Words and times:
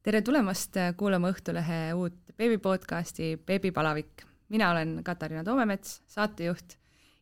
tere 0.00 0.22
tulemast 0.24 0.78
kuulama 0.96 1.28
Õhtulehe 1.28 1.80
uut 1.92 2.32
beebipodcasti 2.36 3.34
Beebipalavik. 3.46 4.22
mina 4.48 4.70
olen 4.70 5.00
Katariina 5.04 5.44
Toomemets, 5.44 6.00
saatejuht 6.06 6.76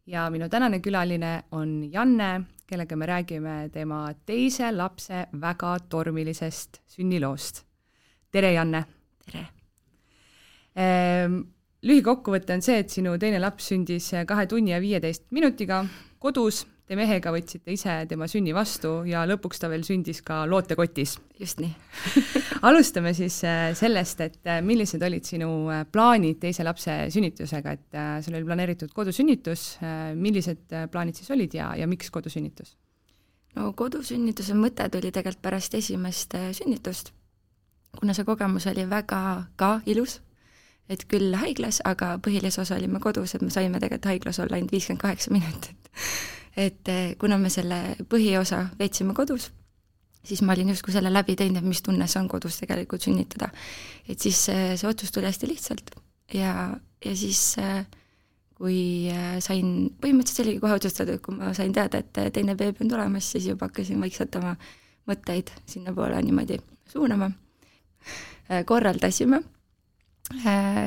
ja 0.06 0.30
minu 0.30 0.48
tänane 0.48 0.78
külaline 0.80 1.42
on 1.52 1.92
Janne, 1.92 2.40
kellega 2.66 2.96
me 2.96 3.06
räägime 3.06 3.68
tema 3.72 4.06
teise 4.26 4.72
lapse 4.72 5.26
väga 5.40 5.76
tormilisest 5.88 6.80
sünniloost. 6.86 7.64
tere, 8.30 8.52
Janne! 8.52 8.84
tere! 9.32 9.46
Ehm, 10.76 11.40
lühikokkuvõte 11.82 12.54
on 12.54 12.62
see, 12.62 12.78
et 12.78 12.90
sinu 12.90 13.18
teine 13.18 13.40
laps 13.40 13.72
sündis 13.72 14.12
kahe 14.26 14.46
tunni 14.46 14.70
ja 14.70 14.80
viieteist 14.80 15.26
minutiga 15.30 15.84
kodus 16.18 16.64
te 16.88 16.96
mehega 16.96 17.32
võtsite 17.32 17.74
ise 17.74 17.94
tema 18.08 18.26
sünni 18.30 18.54
vastu 18.56 19.02
ja 19.08 19.24
lõpuks 19.28 19.60
ta 19.60 19.68
veel 19.68 19.84
sündis 19.84 20.22
ka 20.24 20.40
lootekotis. 20.48 21.18
just 21.38 21.60
nii 21.60 21.72
alustame 22.68 23.12
siis 23.16 23.36
äh, 23.44 23.70
sellest, 23.76 24.22
et 24.24 24.48
äh, 24.48 24.62
millised 24.64 25.02
olid 25.04 25.28
sinu 25.28 25.50
äh, 25.72 25.84
plaanid 25.92 26.40
teise 26.40 26.64
lapse 26.64 26.94
sünnitusega, 27.12 27.74
et 27.76 27.98
sul 28.24 28.38
oli 28.38 28.46
planeeritud 28.48 28.92
kodusünnitus, 28.96 29.66
millised 30.16 30.72
plaanid 30.92 31.18
siis 31.18 31.30
olid 31.34 31.54
ja, 31.54 31.74
ja 31.76 31.88
miks 31.90 32.10
kodusünnitus? 32.14 32.76
no 33.58 33.72
kodusünnituse 33.76 34.56
mõte 34.56 34.88
tuli 34.92 35.12
tegelikult 35.12 35.42
pärast 35.44 35.76
esimest 35.76 36.36
sünnitust, 36.56 37.12
kuna 38.00 38.16
see 38.16 38.24
kogemus 38.28 38.68
oli 38.70 38.86
väga 38.88 39.20
ka 39.60 39.70
ilus, 39.86 40.22
et 40.88 41.04
küll 41.10 41.36
haiglas, 41.36 41.82
aga 41.84 42.14
põhilise 42.24 42.62
osa 42.64 42.80
olime 42.80 43.00
kodus, 43.04 43.36
et 43.36 43.44
me 43.44 43.52
saime 43.52 43.76
tegelikult 43.76 44.08
haiglas 44.14 44.40
olla 44.40 44.56
ainult 44.56 44.72
viiskümmend 44.72 45.04
kaheksa 45.04 45.36
minutit 45.36 45.92
et 46.58 46.90
eh, 46.90 47.14
kuna 47.20 47.38
me 47.38 47.50
selle 47.52 47.78
põhiosa 48.10 48.64
veetsime 48.78 49.14
kodus, 49.16 49.48
siis 50.26 50.42
ma 50.42 50.56
olin 50.56 50.72
justkui 50.74 50.94
selle 50.94 51.12
läbi 51.12 51.36
teinud, 51.38 51.60
et 51.62 51.68
mis 51.68 51.82
tunne 51.84 52.08
see 52.10 52.20
on 52.20 52.28
kodus 52.30 52.58
tegelikult 52.60 53.06
sünnitada. 53.06 53.50
et 54.08 54.18
siis 54.18 54.40
see, 54.48 54.74
see 54.76 54.88
otsus 54.88 55.14
tuli 55.14 55.30
hästi 55.30 55.50
lihtsalt 55.50 55.94
ja, 56.34 56.74
ja 57.04 57.14
siis 57.16 57.42
eh, 57.62 57.84
kui 58.58 58.80
eh, 59.12 59.38
sain, 59.44 59.92
põhimõtteliselt 60.02 60.40
see 60.40 60.46
oligi 60.48 60.64
kohe 60.64 60.80
otsustatud, 60.80 61.22
kui 61.22 61.38
ma 61.38 61.52
sain 61.54 61.72
teada, 61.72 62.02
et 62.02 62.34
teine 62.34 62.58
beebi 62.58 62.84
on 62.84 62.90
tulemas, 62.90 63.30
siis 63.34 63.46
juba 63.52 63.68
hakkasin 63.68 64.02
vaikselt 64.02 64.40
oma 64.40 64.56
mõtteid 65.08 65.54
sinnapoole 65.66 66.18
niimoodi 66.22 66.58
suunama. 66.90 67.30
korraldasime 68.68 69.40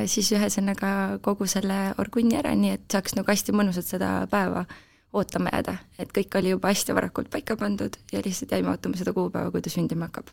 siis 0.09 0.29
ühesõnaga 0.33 1.17
kogu 1.25 1.47
selle 1.49 1.95
orgunni 2.01 2.37
ära, 2.37 2.53
nii 2.57 2.75
et 2.75 2.85
saaks 2.91 3.15
nagu 3.17 3.29
hästi 3.31 3.53
mõnusalt 3.57 3.87
seda 3.89 4.11
päeva 4.29 4.65
ootama 5.13 5.51
jääda, 5.51 5.75
et 5.99 6.11
kõik 6.15 6.37
oli 6.39 6.53
juba 6.53 6.71
hästi 6.71 6.95
varakult 6.95 7.29
paika 7.31 7.57
pandud 7.59 7.97
ja 8.13 8.21
lihtsalt 8.23 8.53
jäime 8.55 8.71
ootama 8.71 8.99
seda 8.99 9.13
kuupäeva, 9.13 9.51
kui 9.51 9.61
ta 9.61 9.69
sündima 9.69 10.07
hakkab. 10.07 10.31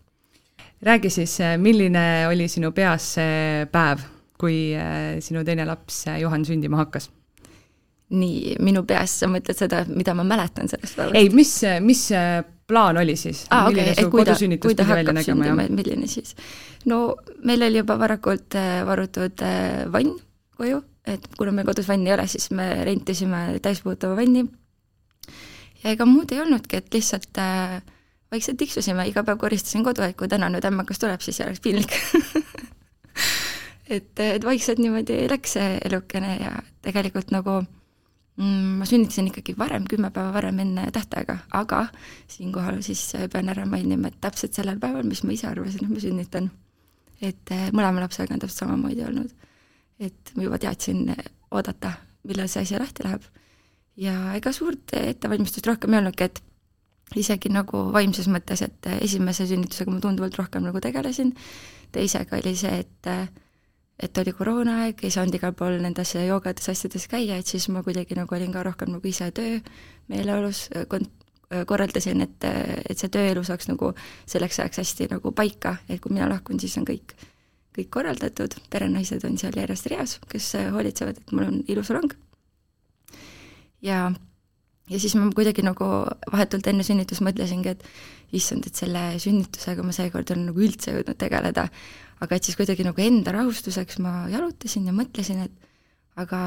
räägi 0.83 1.11
siis, 1.11 1.39
milline 1.59 2.27
oli 2.29 2.49
sinu 2.49 2.73
peas 2.73 3.15
see 3.19 3.67
päev, 3.73 4.05
kui 4.39 4.75
äh, 4.79 5.19
sinu 5.21 5.43
teine 5.45 5.67
laps 5.67 6.05
äh, 6.09 6.21
Juhan 6.21 6.45
sündima 6.45 6.77
hakkas? 6.85 7.11
nii, 8.09 8.55
minu 8.65 8.85
peas, 8.89 9.19
sa 9.21 9.27
mõtled 9.29 9.59
seda, 9.59 9.83
mida 9.89 10.15
ma 10.15 10.25
mäletan 10.25 10.71
sellest 10.71 10.97
päevast? 10.97 11.19
ei, 11.19 11.29
mis, 11.35 11.57
mis 11.85 12.05
plaan 12.69 13.03
oli 13.03 13.17
siis 13.17 13.47
ah,? 13.51 13.67
okay, 13.69 13.95
su 13.99 14.11
kodusünnitus 14.11 14.73
pidi 14.73 14.89
välja 14.89 15.13
nägema? 15.13 15.67
milline 15.69 16.07
siis? 16.07 16.37
no 16.87 17.17
meil 17.45 17.67
oli 17.67 17.83
juba 17.83 17.99
varakult 17.99 18.55
äh, 18.55 18.87
varutud 18.87 19.43
vann 19.93 20.15
koju, 20.59 20.81
et 21.07 21.29
kuna 21.39 21.53
meil 21.53 21.67
kodus 21.67 21.91
vanni 21.91 22.11
ei 22.11 22.15
ole, 22.15 22.31
siis 22.31 22.51
me 22.55 22.71
rentisime 22.87 23.59
täispuudutava 23.63 24.17
vanni 24.17 24.47
ja 25.85 25.95
ega 25.95 26.07
muud 26.09 26.33
ei 26.33 26.43
olnudki, 26.43 26.81
et 26.81 26.95
lihtsalt 26.95 27.41
äh, 27.43 27.79
vaikselt 28.33 28.59
tiksusime, 28.61 29.07
iga 29.09 29.25
päev 29.25 29.41
koristasin 29.41 29.85
kodu, 29.87 30.05
et 30.05 30.17
kui 30.19 30.29
täna 30.29 30.51
nüüd 30.53 30.65
ämmakas 30.69 31.01
tuleb, 31.03 31.23
siis 31.25 31.41
ei 31.41 31.49
oleks 31.49 31.65
piinlik 31.65 31.97
et, 33.97 34.13
et 34.21 34.45
vaikselt 34.45 34.81
niimoodi 34.83 35.25
läks 35.31 35.57
see 35.57 35.75
elukene 35.89 36.35
ja 36.37 36.53
tegelikult 36.85 37.33
nagu 37.35 37.59
mm, 37.63 38.79
ma 38.81 38.89
sünnitasin 38.89 39.31
ikkagi 39.33 39.57
varem, 39.59 39.89
kümme 39.91 40.13
päeva 40.15 40.35
varem 40.37 40.61
enne 40.65 40.89
tähtaega, 40.95 41.39
aga 41.57 41.87
siinkohal 42.29 42.83
siis 42.87 43.07
pean 43.33 43.51
ära 43.53 43.67
mainima, 43.67 44.13
et 44.13 44.21
täpselt 44.21 44.57
sellel 44.57 44.81
päeval, 44.83 45.09
mis 45.09 45.25
ma 45.25 45.37
ise 45.37 45.49
arvasin, 45.51 45.87
et 45.87 45.95
ma 45.95 46.05
sünnitan, 46.05 46.53
et 47.25 47.55
äh, 47.55 47.69
mõlema 47.73 48.05
lapsega 48.05 48.37
on 48.37 48.45
täpselt 48.45 48.67
samamoodi 48.67 49.07
olnud. 49.09 49.35
et 49.99 50.31
ma 50.37 50.45
juba 50.45 50.59
teadsin 50.63 51.09
oodata, 51.51 51.97
millal 52.29 52.47
see 52.49 52.63
asi 52.63 52.77
lahti 52.79 53.03
läheb 53.03 53.25
ja 53.99 54.15
ega 54.39 54.53
suurt 54.55 54.95
ettevalmistust 54.97 55.67
rohkem 55.67 55.95
ei 55.95 56.03
olnudki, 56.03 56.29
et 56.29 56.41
isegi 57.19 57.51
nagu 57.53 57.89
vaimses 57.95 58.29
mõttes, 58.31 58.63
et 58.65 58.89
esimese 58.99 59.47
sünnitusega 59.49 59.93
ma 59.93 60.01
tunduvalt 60.05 60.37
rohkem 60.39 60.67
nagu 60.69 60.81
tegelesin, 60.85 61.35
teisega 61.95 62.41
oli 62.41 62.57
see, 62.59 62.83
et 62.85 63.13
et 63.99 64.19
oli 64.23 64.31
koroonaaeg, 64.31 65.01
ei 65.03 65.11
saanud 65.11 65.35
igal 65.35 65.57
pool 65.59 65.81
nendes 65.83 66.13
joogates 66.15 66.69
asjades 66.71 67.09
käia, 67.11 67.41
et 67.41 67.49
siis 67.51 67.67
ma 67.75 67.83
kuidagi 67.83 68.15
nagu 68.15 68.35
olin 68.37 68.53
ka 68.55 68.63
rohkem 68.63 68.93
nagu 68.95 69.11
ise 69.11 69.27
töö 69.35 69.57
meeleolus, 70.13 70.69
kont-, 70.93 71.27
korraldasin, 71.67 72.23
et, 72.23 72.47
et 72.87 72.95
see 72.95 73.11
tööelu 73.11 73.43
saaks 73.43 73.67
nagu 73.73 73.91
selleks 74.23 74.61
ajaks 74.61 74.85
hästi 74.85 75.11
nagu 75.17 75.33
paika, 75.35 75.75
et 75.89 75.99
kui 76.05 76.15
mina 76.15 76.31
lahkun, 76.31 76.63
siis 76.63 76.79
on 76.79 76.87
kõik, 76.87 77.17
kõik 77.75 77.91
korraldatud, 77.99 78.55
perenaised 78.71 79.27
on 79.27 79.35
seal 79.41 79.59
järjest 79.59 79.91
reas, 79.91 80.17
kes 80.31 80.53
hoolitsevad, 80.77 81.19
et 81.19 81.35
mul 81.35 81.51
on 81.51 81.61
ilus 81.67 81.91
rong 81.91 82.15
ja 83.85 84.09
ja 84.89 84.99
siis 85.01 85.15
ma 85.19 85.29
kuidagi 85.37 85.63
nagu 85.65 85.87
vahetult 86.33 86.67
enne 86.71 86.85
sünnitust 86.87 87.23
mõtlesingi, 87.25 87.75
et 87.75 87.85
issand, 88.37 88.67
et 88.69 88.77
selle 88.77 89.03
sünnitusega 89.21 89.85
ma 89.85 89.95
seekord 89.95 90.31
olen 90.33 90.49
nagu 90.51 90.65
üldse 90.65 90.95
jõudnud 90.95 91.19
tegeleda, 91.21 91.69
aga 92.25 92.37
et 92.37 92.49
siis 92.49 92.57
kuidagi 92.59 92.87
nagu 92.87 93.03
enda 93.05 93.35
rahustuseks 93.37 94.01
ma 94.05 94.23
jalutasin 94.33 94.89
ja 94.89 94.97
mõtlesin, 94.97 95.45
et 95.45 95.69
aga 96.19 96.41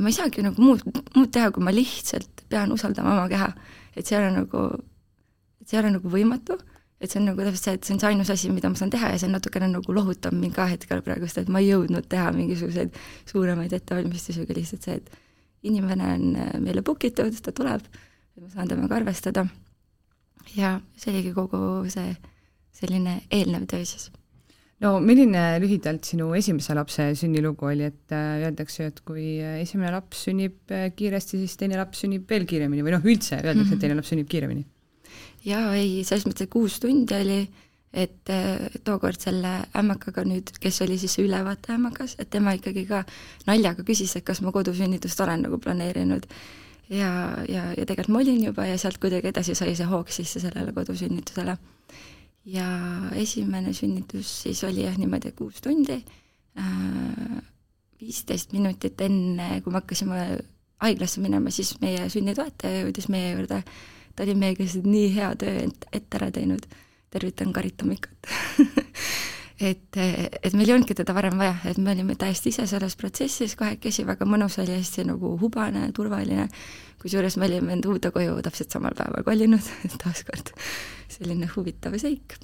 ma 0.00 0.10
ei 0.10 0.16
saagi 0.16 0.42
nagu 0.42 0.62
muud, 0.62 0.84
muud 1.14 1.32
teha, 1.34 1.50
kui 1.54 1.64
ma 1.64 1.74
lihtsalt 1.74 2.46
pean 2.50 2.72
usaldama 2.74 3.14
oma 3.14 3.26
keha. 3.30 3.50
et 3.94 4.06
see 4.06 4.16
ei 4.16 4.24
ole 4.24 4.30
nagu, 4.34 4.62
et 5.62 5.68
see 5.68 5.78
ei 5.78 5.84
ole 5.84 5.92
nagu 5.98 6.10
võimatu, 6.10 6.56
et 6.98 7.10
see 7.10 7.20
on 7.20 7.28
nagu 7.30 7.44
täpselt 7.46 7.66
see, 7.66 7.74
et 7.78 7.84
see 7.86 7.94
on 7.94 8.00
see 8.02 8.10
ainus 8.10 8.30
asi, 8.34 8.50
mida 8.50 8.70
ma 8.70 8.78
saan 8.78 8.90
teha 8.90 9.12
ja 9.12 9.20
see 9.22 9.30
natukene 9.30 9.68
nagu 9.70 9.94
lohutab 9.94 10.34
mind 10.34 10.56
ka 10.56 10.66
hetkel 10.70 11.02
praegust, 11.04 11.38
et 11.38 11.52
ma 11.52 11.62
ei 11.62 11.70
jõudnud 11.70 12.08
teha 12.10 12.32
mingisuguseid 12.34 12.96
suuremaid 13.30 13.76
ettevalmistusi, 13.78 14.42
aga 14.46 14.58
lihtsalt 14.58 14.88
see, 14.88 14.98
et 14.98 15.23
inimene 15.68 16.08
on 16.14 16.26
äh, 16.36 16.56
meile 16.62 16.82
book 16.86 17.04
itud, 17.08 17.36
ta 17.42 17.54
tuleb, 17.54 17.86
ma 18.40 18.50
saan 18.52 18.70
temaga 18.70 18.98
arvestada. 19.00 19.46
ja 20.54 20.76
see 21.00 21.10
oligi 21.12 21.32
kogu 21.32 21.58
see 21.88 22.12
selline 22.74 23.22
eelnev 23.32 23.64
töö 23.70 23.84
siis. 23.88 24.10
no 24.84 24.98
milline 25.00 25.42
lühidalt 25.62 26.04
sinu 26.04 26.34
esimese 26.36 26.76
lapse 26.76 27.08
sünnilugu 27.16 27.70
oli, 27.70 27.88
et 27.88 28.12
äh, 28.12 28.44
öeldakse, 28.44 28.90
et 28.92 29.00
kui 29.06 29.38
esimene 29.40 29.94
laps 29.94 30.26
sünnib 30.28 30.74
äh, 30.74 30.90
kiiresti, 30.96 31.40
siis 31.42 31.56
teine 31.60 31.80
laps 31.80 32.04
sünnib 32.04 32.28
veel 32.30 32.46
kiiremini 32.50 32.84
või 32.84 32.96
noh, 32.96 33.04
üldse 33.04 33.38
öeldakse 33.40 33.60
mm, 33.60 33.68
-hmm. 33.68 33.76
et 33.78 33.86
teine 33.86 33.98
laps 34.00 34.12
sünnib 34.12 34.30
kiiremini? 34.30 34.66
jaa, 35.44 35.74
ei, 35.76 36.02
selles 36.04 36.26
mõttes, 36.28 36.46
et 36.46 36.52
kuus 36.52 36.80
tundi 36.82 37.16
oli 37.16 37.40
et 37.94 38.30
tookord 38.84 39.20
selle 39.22 39.52
ämmakaga 39.78 40.24
nüüd, 40.26 40.50
kes 40.60 40.80
oli 40.84 40.98
siis 40.98 41.14
see 41.16 41.26
ülevaatajaämmakas, 41.28 42.16
et 42.18 42.30
tema 42.30 42.54
ikkagi 42.56 42.86
ka 42.88 43.04
naljaga 43.46 43.86
küsis, 43.86 44.16
et 44.18 44.26
kas 44.26 44.42
ma 44.42 44.52
kodusünnitust 44.54 45.20
olen 45.22 45.46
nagu 45.46 45.58
planeerinud. 45.62 46.26
ja, 46.90 47.10
ja, 47.48 47.70
ja 47.72 47.86
tegelikult 47.86 48.12
ma 48.12 48.20
olin 48.20 48.42
juba 48.44 48.66
ja 48.66 48.78
sealt 48.78 48.98
kuidagi 49.00 49.30
edasi 49.30 49.54
sai 49.54 49.76
see 49.76 49.86
hoog 49.88 50.10
sisse 50.12 50.40
sellele 50.40 50.72
kodusünnitusele. 50.72 51.56
ja 52.44 52.66
esimene 53.14 53.72
sünnitus 53.72 54.42
siis 54.42 54.64
oli 54.64 54.84
jah 54.84 54.98
niimoodi, 54.98 55.32
kuus 55.32 55.62
tundi, 55.62 56.02
äh, 56.58 57.42
viisteist 58.00 58.52
minutit 58.52 59.00
enne, 59.00 59.60
kui 59.62 59.72
me 59.72 59.80
hakkasime 59.80 60.38
haiglasse 60.82 61.20
minema, 61.20 61.50
siis 61.50 61.76
meie 61.80 62.08
sünnitoetaja 62.10 62.82
jõudis 62.82 63.08
meie 63.08 63.32
juurde, 63.36 63.62
ta 64.14 64.26
oli 64.26 64.34
meiega 64.34 64.64
lihtsalt 64.64 64.88
nii 64.90 65.12
hea 65.14 65.30
töö 65.38 65.68
ette 65.92 66.18
ära 66.18 66.30
teinud 66.34 66.66
tervitan 67.14 67.54
Karitamikut 67.54 68.28
et, 69.60 69.96
et 70.42 70.54
meil 70.54 70.68
ei 70.68 70.74
olnudki 70.74 70.96
teda 70.98 71.14
varem 71.16 71.36
vaja, 71.38 71.54
et 71.70 71.78
me 71.78 71.92
olime 71.94 72.16
täiesti 72.18 72.50
ise 72.52 72.66
selles 72.70 72.96
protsessis 72.98 73.54
kahekesi, 73.58 74.06
väga 74.06 74.26
mõnus 74.28 74.58
oli, 74.62 74.74
hästi 74.74 75.06
nagu 75.08 75.34
hubane, 75.40 75.86
turvaline, 75.94 76.48
kusjuures 77.02 77.38
me 77.38 77.48
olime 77.48 77.76
enda 77.76 77.90
uude 77.92 78.10
koju 78.14 78.40
täpselt 78.44 78.74
samal 78.74 78.96
päeval 78.98 79.26
kolinud, 79.26 79.70
taaskord 80.02 80.54
selline 81.12 81.48
huvitav 81.54 81.94
seik. 82.02 82.38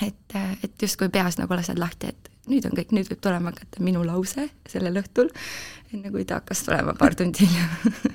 et, 0.00 0.36
et 0.64 0.82
justkui 0.82 1.10
peas 1.12 1.38
nagu 1.40 1.54
lased 1.56 1.78
lahti, 1.78 2.14
et 2.14 2.30
nüüd 2.50 2.66
on 2.68 2.74
kõik, 2.78 2.94
nüüd 2.96 3.10
võib 3.10 3.20
tulema 3.20 3.52
hakata 3.52 3.82
minu 3.84 4.04
lause 4.06 4.48
sellel 4.68 5.02
õhtul, 5.02 5.28
enne 5.92 6.14
kui 6.14 6.24
ta 6.24 6.40
hakkas 6.40 6.64
tulema 6.66 6.96
paar 6.98 7.18
tundi 7.18 7.46
hiljem. 7.46 7.70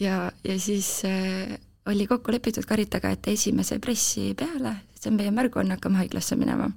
Ja, 0.00 0.30
ja 0.40 0.54
siis 0.56 1.02
äh, 1.04 1.58
oli 1.90 2.06
kokku 2.06 2.32
lepitud 2.32 2.66
Karitaga, 2.68 3.10
et 3.14 3.28
esimese 3.32 3.78
pressi 3.82 4.30
peale, 4.38 4.74
see 4.96 5.10
on 5.10 5.18
meie 5.18 5.32
märguanne, 5.34 5.76
hakkame 5.76 6.00
haiglasse 6.02 6.36
minema. 6.38 6.70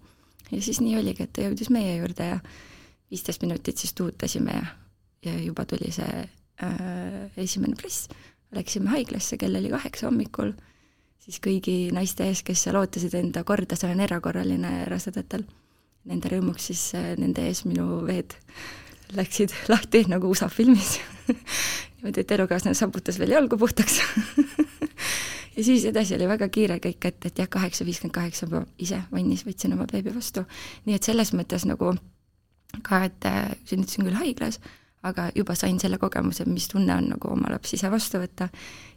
ja 0.51 0.61
siis 0.61 0.81
nii 0.81 0.97
oligi, 0.99 1.23
et 1.23 1.33
ta 1.33 1.45
jõudis 1.45 1.69
meie 1.73 1.95
juurde 1.97 2.27
ja 2.27 2.39
viisteist 3.11 3.41
minutit 3.41 3.77
siis 3.77 3.93
tuutasime 3.93 4.53
ja, 4.53 4.65
ja 5.25 5.33
juba 5.39 5.65
tuli 5.65 5.91
see 5.93 6.23
äh, 6.63 7.31
esimene 7.37 7.75
press, 7.79 8.07
läksime 8.53 8.89
haiglasse, 8.93 9.37
kell 9.37 9.55
oli 9.55 9.71
kaheksa 9.73 10.09
hommikul. 10.09 10.53
Siis 11.23 11.39
kõigi 11.39 11.87
naiste 11.95 12.25
ees, 12.27 12.41
kes 12.43 12.65
seal 12.65 12.75
ootasid 12.75 13.13
enda 13.15 13.45
korda, 13.47 13.77
see 13.79 13.91
on 13.93 14.01
erakorraline 14.03 14.83
rasedatel, 14.91 15.45
nende 16.09 16.31
rõõmuks 16.33 16.71
siis 16.71 16.89
äh, 16.99 17.13
nende 17.17 17.45
ees 17.47 17.63
minu 17.69 18.01
veed 18.07 18.35
läksid 19.15 19.53
lahti 19.69 20.03
nagu 20.09 20.29
USA 20.31 20.49
filmis. 20.51 20.97
Niimoodi, 22.03 22.25
et 22.25 22.31
elukaaslane 22.35 22.75
saputas 22.75 23.19
veel 23.21 23.37
jalgu 23.37 23.57
puhtaks 23.61 24.01
ja 25.55 25.63
siis 25.63 25.85
edasi 25.89 26.15
oli 26.17 26.27
väga 26.29 26.49
kiire 26.53 26.79
kõik, 26.83 27.09
et, 27.09 27.25
et 27.25 27.43
jah, 27.43 27.49
kaheksa 27.49 27.85
viiskümmend 27.85 28.15
kaheksa 28.15 28.49
ma 28.51 28.63
ise 28.77 29.01
vannis 29.11 29.45
võtsin 29.47 29.75
oma 29.75 29.87
beebi 29.91 30.13
vastu. 30.15 30.45
nii 30.85 30.97
et 30.97 31.03
selles 31.03 31.33
mõttes 31.33 31.67
nagu 31.69 31.93
ka, 32.81 33.03
et 33.05 33.29
äh, 33.29 33.51
sünnitasin 33.69 34.07
küll 34.07 34.17
haiglas, 34.17 34.59
aga 35.03 35.29
juba 35.35 35.55
sain 35.59 35.79
selle 35.79 35.99
kogemuse, 36.01 36.45
mis 36.49 36.67
tunne 36.71 36.95
on 36.95 37.11
nagu 37.13 37.31
oma 37.35 37.51
laps 37.51 37.75
ise 37.75 37.91
vastu 37.91 38.21
võtta 38.23 38.49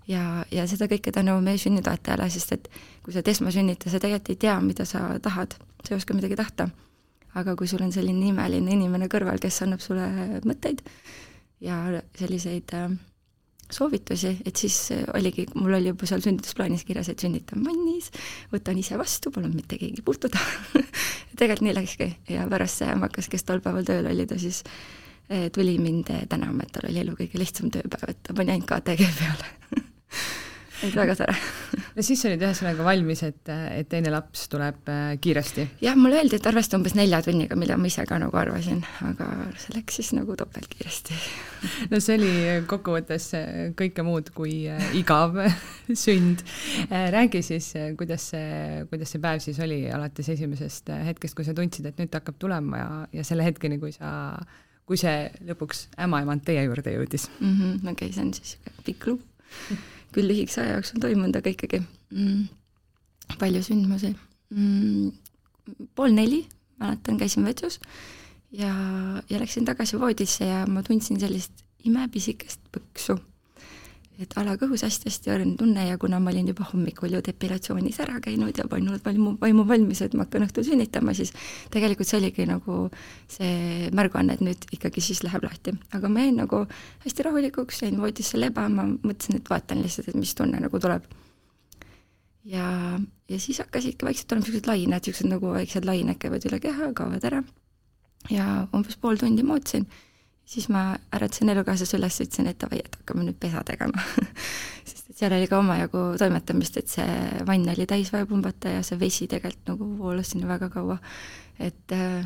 ja, 0.09 0.23
ja 0.55 0.67
seda 0.71 0.89
kõike 0.91 1.13
tänu 1.13 1.37
meie 1.45 1.59
sünnitoetajale, 1.61 2.29
sest 2.33 2.55
et 2.57 2.69
kui 3.03 3.13
sa 3.13 3.21
oled 3.21 3.33
esmasünnitaja, 3.35 3.93
sa 3.93 4.03
tegelikult 4.03 4.33
ei 4.33 4.43
tea, 4.47 4.57
mida 4.63 4.87
sa 4.89 5.09
tahad, 5.23 5.59
sa 5.83 5.93
ei 5.95 5.99
oska 5.99 6.17
midagi 6.17 6.39
tahta. 6.39 6.71
aga 7.37 7.53
kui 7.57 7.69
sul 7.69 7.83
on 7.85 7.93
selline 7.93 8.31
imeline 8.31 8.73
inimene 8.73 9.11
kõrval, 9.13 9.37
kes 9.37 9.61
annab 9.67 9.83
sulle 9.85 10.41
mõtteid 10.49 10.81
ja 11.61 11.83
selliseid 12.17 12.73
äh, 12.73 12.95
soovitusi, 13.73 14.37
et 14.47 14.57
siis 14.57 14.79
äh, 14.95 15.07
oligi, 15.15 15.47
mul 15.55 15.79
oli 15.79 15.93
juba 15.93 16.09
seal 16.09 16.23
sünnitusplaanis 16.25 16.85
kirjas, 16.89 17.11
et 17.13 17.23
sünnitan 17.23 17.65
vannis, 17.67 18.13
võtan 18.53 18.79
ise 18.79 18.99
vastu, 19.01 19.33
palun 19.35 19.55
mitte 19.57 19.79
keegi 19.81 20.05
puutuda 20.07 20.39
tegelikult 21.39 21.67
nii 21.67 21.75
läkski. 21.81 22.13
Ja 22.33 22.47
pärast 22.51 22.83
see 22.83 22.93
ämmakas, 22.93 23.31
kes 23.33 23.45
tol 23.49 23.65
päeval 23.65 23.89
tööl 23.89 24.09
oli, 24.13 24.29
ta 24.29 24.39
siis 24.41 24.63
Eh, 25.31 25.51
tuli 25.51 25.79
mind 25.79 26.11
eh, 26.11 26.27
tänama, 26.29 26.63
et 26.63 26.71
tal 26.73 26.87
oli 26.87 27.01
elu 27.03 27.17
kõige 27.19 27.41
lihtsam 27.41 27.71
tööpäev, 27.75 28.13
et 28.13 28.19
ta 28.23 28.35
pani 28.35 28.53
ainult 28.55 28.69
KTG 28.71 29.09
peale 29.19 29.49
et 30.85 30.97
väga 30.97 31.17
tore. 31.19 31.35
no 31.97 32.05
siis 32.05 32.23
olid 32.29 32.43
ühesõnaga 32.45 32.85
valmis, 32.87 33.23
et, 33.27 33.43
et 33.49 33.89
teine 33.91 34.13
laps 34.13 34.47
tuleb 34.53 34.91
eh, 34.93 35.17
kiiresti? 35.23 35.67
jah, 35.85 35.97
mulle 35.99 36.21
öeldi, 36.21 36.39
et 36.41 36.49
arvesta 36.51 36.79
umbes 36.79 36.97
nelja 36.99 37.23
tunniga, 37.25 37.59
mida 37.59 37.79
ma 37.81 37.89
ise 37.91 38.05
ka 38.09 38.19
nagu 38.23 38.37
arvasin, 38.41 38.83
aga 39.07 39.31
see 39.63 39.77
läks 39.79 40.01
siis 40.01 40.13
nagu 40.19 40.37
topeltkiiresti 40.39 41.21
no 41.93 42.01
see 42.03 42.19
oli 42.19 42.33
kokkuvõttes 42.69 43.31
kõike 43.79 44.05
muud 44.07 44.31
kui 44.37 44.67
igav 44.99 45.39
sünd. 46.05 46.45
räägi 46.91 47.43
siis, 47.47 47.73
kuidas 47.99 48.31
see, 48.35 48.85
kuidas 48.91 49.15
see 49.15 49.23
päev 49.23 49.43
siis 49.45 49.59
oli 49.65 49.85
alates 49.93 50.29
esimesest 50.37 50.93
hetkest, 51.09 51.37
kui 51.39 51.47
sa 51.47 51.57
tundsid, 51.57 51.89
et 51.89 51.99
nüüd 52.01 52.13
ta 52.13 52.21
hakkab 52.23 52.39
tulema 52.43 52.83
ja, 52.83 52.93
ja 53.21 53.27
selle 53.27 53.47
hetkeni, 53.47 53.81
kui 53.83 53.95
sa 53.97 54.13
kui 54.87 54.99
see 55.01 55.27
lõpuks 55.49 55.89
ämmaemand 56.05 56.45
teie 56.47 56.63
juurde 56.67 56.95
jõudis 56.95 57.29
mm 57.41 57.53
-hmm,. 57.53 57.91
okei 57.91 57.93
okay,, 57.93 58.13
see 58.15 58.23
on 58.23 58.35
siis 58.35 58.59
pikk 58.87 59.07
lugu. 59.07 59.23
küll 60.17 60.29
lühikese 60.31 60.65
aja 60.65 60.79
jooksul 60.79 61.03
toimunud, 61.03 61.37
aga 61.37 61.53
ikkagi 61.53 61.83
mm, 61.83 62.43
palju 63.41 63.63
sündmusi 63.67 64.15
mm,. 64.51 65.13
pool 65.95 66.15
neli, 66.17 66.45
mäletan, 66.81 67.21
käisin 67.21 67.47
vetsus 67.47 67.81
ja, 68.53 68.73
ja 69.31 69.41
läksin 69.41 69.69
tagasi 69.69 70.01
voodisse 70.01 70.49
ja 70.49 70.65
ma 70.67 70.83
tundsin 70.87 71.21
sellist 71.21 71.65
imepisikest 71.87 72.61
põksu 72.75 73.19
et 74.23 74.33
alakõhus 74.41 74.81
hästi-hästi 74.87 75.31
õrn 75.33 75.51
tunne 75.61 75.83
ja 75.91 75.99
kuna 76.01 76.19
ma 76.23 76.31
olin 76.33 76.49
juba 76.49 76.65
hommikul 76.71 77.13
ju 77.13 77.21
depilatsioonis 77.25 77.99
ära 78.01 78.17
käinud 78.25 78.57
ja 78.57 78.65
pannud 78.71 79.03
vaimu, 79.05 79.35
vaimu 79.41 79.67
valmis, 79.69 80.01
et 80.05 80.17
ma 80.17 80.25
hakkan 80.25 80.47
õhtul 80.47 80.65
sünnitama, 80.65 81.13
siis 81.17 81.35
tegelikult 81.73 82.09
see 82.09 82.21
oligi 82.21 82.47
nagu 82.49 82.79
see 83.33 83.91
märguanne, 83.97 84.39
et 84.39 84.45
nüüd 84.47 84.65
ikkagi 84.73 85.05
siis 85.05 85.21
läheb 85.27 85.45
lahti. 85.45 85.77
aga 85.93 86.09
ma 86.09 86.25
jäin 86.25 86.41
nagu 86.41 86.63
hästi 87.05 87.29
rahulikuks, 87.29 87.83
jäin 87.85 88.01
voodisse 88.01 88.41
lebama, 88.41 88.89
mõtlesin, 89.05 89.41
et 89.41 89.53
vaatan 89.53 89.85
lihtsalt, 89.85 90.09
et 90.09 90.19
mis 90.19 90.35
tunne 90.35 90.63
nagu 90.65 90.81
tuleb. 90.81 91.05
ja, 92.45 92.67
ja 93.29 93.39
siis 93.43 93.61
hakkasidki 93.61 94.07
vaikselt 94.07 94.33
olema 94.33 94.47
niisugused 94.47 94.73
lained, 94.73 94.97
niisugused 94.97 95.29
nagu 95.29 95.53
väiksed 95.59 95.85
lained 95.85 96.21
käivad 96.23 96.49
üle 96.49 96.61
keha, 96.63 96.93
kaovad 96.97 97.25
ära 97.29 97.45
ja 98.31 98.67
umbes 98.75 98.97
pool 98.97 99.19
tundi 99.21 99.45
ma 99.47 99.59
ootasin 99.59 99.87
siis 100.47 100.69
ma 100.73 100.95
äratasin 101.15 101.51
elukaaslase 101.53 101.99
üles, 101.99 102.21
ütlesin, 102.23 102.49
et 102.51 102.61
davai, 102.63 102.81
et 102.85 102.99
hakkame 103.01 103.27
nüüd 103.27 103.39
pesa 103.43 103.63
tegema 103.67 104.03
sest 104.89 105.11
et 105.11 105.19
seal 105.19 105.35
oli 105.35 105.49
ka 105.51 105.59
omajagu 105.59 106.05
toimetamist, 106.21 106.79
et 106.81 106.93
see 106.93 107.17
vann 107.49 107.67
oli 107.73 107.87
täis 107.91 108.13
vaja 108.15 108.29
pumbata 108.31 108.77
ja 108.77 108.85
see 108.87 109.01
vesi 109.01 109.27
tegelikult 109.31 109.73
nagu 109.73 109.91
voolas 109.99 110.33
sinna 110.33 110.49
väga 110.51 110.71
kaua. 110.73 110.99
et 111.59 111.97
äh, 111.97 112.23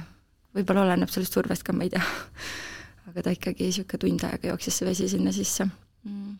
võib-olla 0.56 0.84
oleneb 0.84 1.12
sellest 1.12 1.36
survest 1.36 1.64
ka, 1.64 1.72
ma 1.72 1.88
ei 1.88 1.94
tea 1.96 2.04
aga 3.08 3.24
ta 3.24 3.34
ikkagi 3.34 3.70
niisugune 3.70 4.04
tund 4.04 4.28
aega 4.28 4.52
jooksis 4.52 4.80
see 4.80 4.88
vesi 4.90 5.08
sinna 5.08 5.32
sisse 5.32 5.64
mm. 5.64 6.32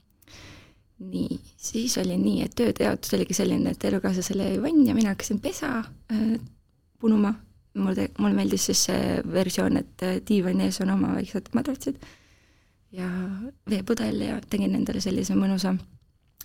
nii, 1.11 1.41
siis 1.56 1.97
oli 2.03 2.21
nii, 2.21 2.44
et 2.44 2.56
tööde 2.61 2.85
jaotus 2.85 3.17
oligi 3.17 3.37
selline, 3.37 3.73
et 3.73 3.91
elukaaslasele 3.91 4.53
jäi 4.53 4.62
vann 4.62 4.85
ja 4.87 4.97
mina 4.97 5.15
hakkasin 5.15 5.41
pesa 5.41 5.79
äh, 6.12 6.35
punuma 7.00 7.32
mulle, 7.75 8.08
mulle 8.19 8.34
meeldis 8.34 8.70
siis 8.70 8.87
see 8.88 9.20
versioon, 9.32 9.76
et 9.82 10.06
äh, 10.06 10.19
diivani 10.28 10.67
ees 10.67 10.81
on 10.84 10.90
oma 10.96 11.14
väiksed 11.19 11.52
madratsid 11.55 12.00
ja 12.96 13.06
veepudel 13.70 14.26
ja 14.26 14.40
tegin 14.50 14.75
endale 14.75 15.00
sellise 15.02 15.37
mõnusa 15.38 15.76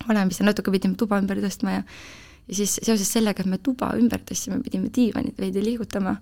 olemise, 0.10 0.44
natuke 0.46 0.74
pidime 0.74 0.98
tuba 1.00 1.18
ümber 1.22 1.42
tõstma 1.42 1.80
ja 1.80 1.84
ja 2.48 2.56
siis 2.60 2.78
seoses 2.84 3.10
sellega, 3.10 3.42
et 3.42 3.50
me 3.50 3.58
tuba 3.62 3.92
ümber 3.98 4.22
tõstsime, 4.22 4.60
pidime 4.62 4.92
diivanit 4.94 5.40
veidi 5.42 5.64
liigutama. 5.66 6.16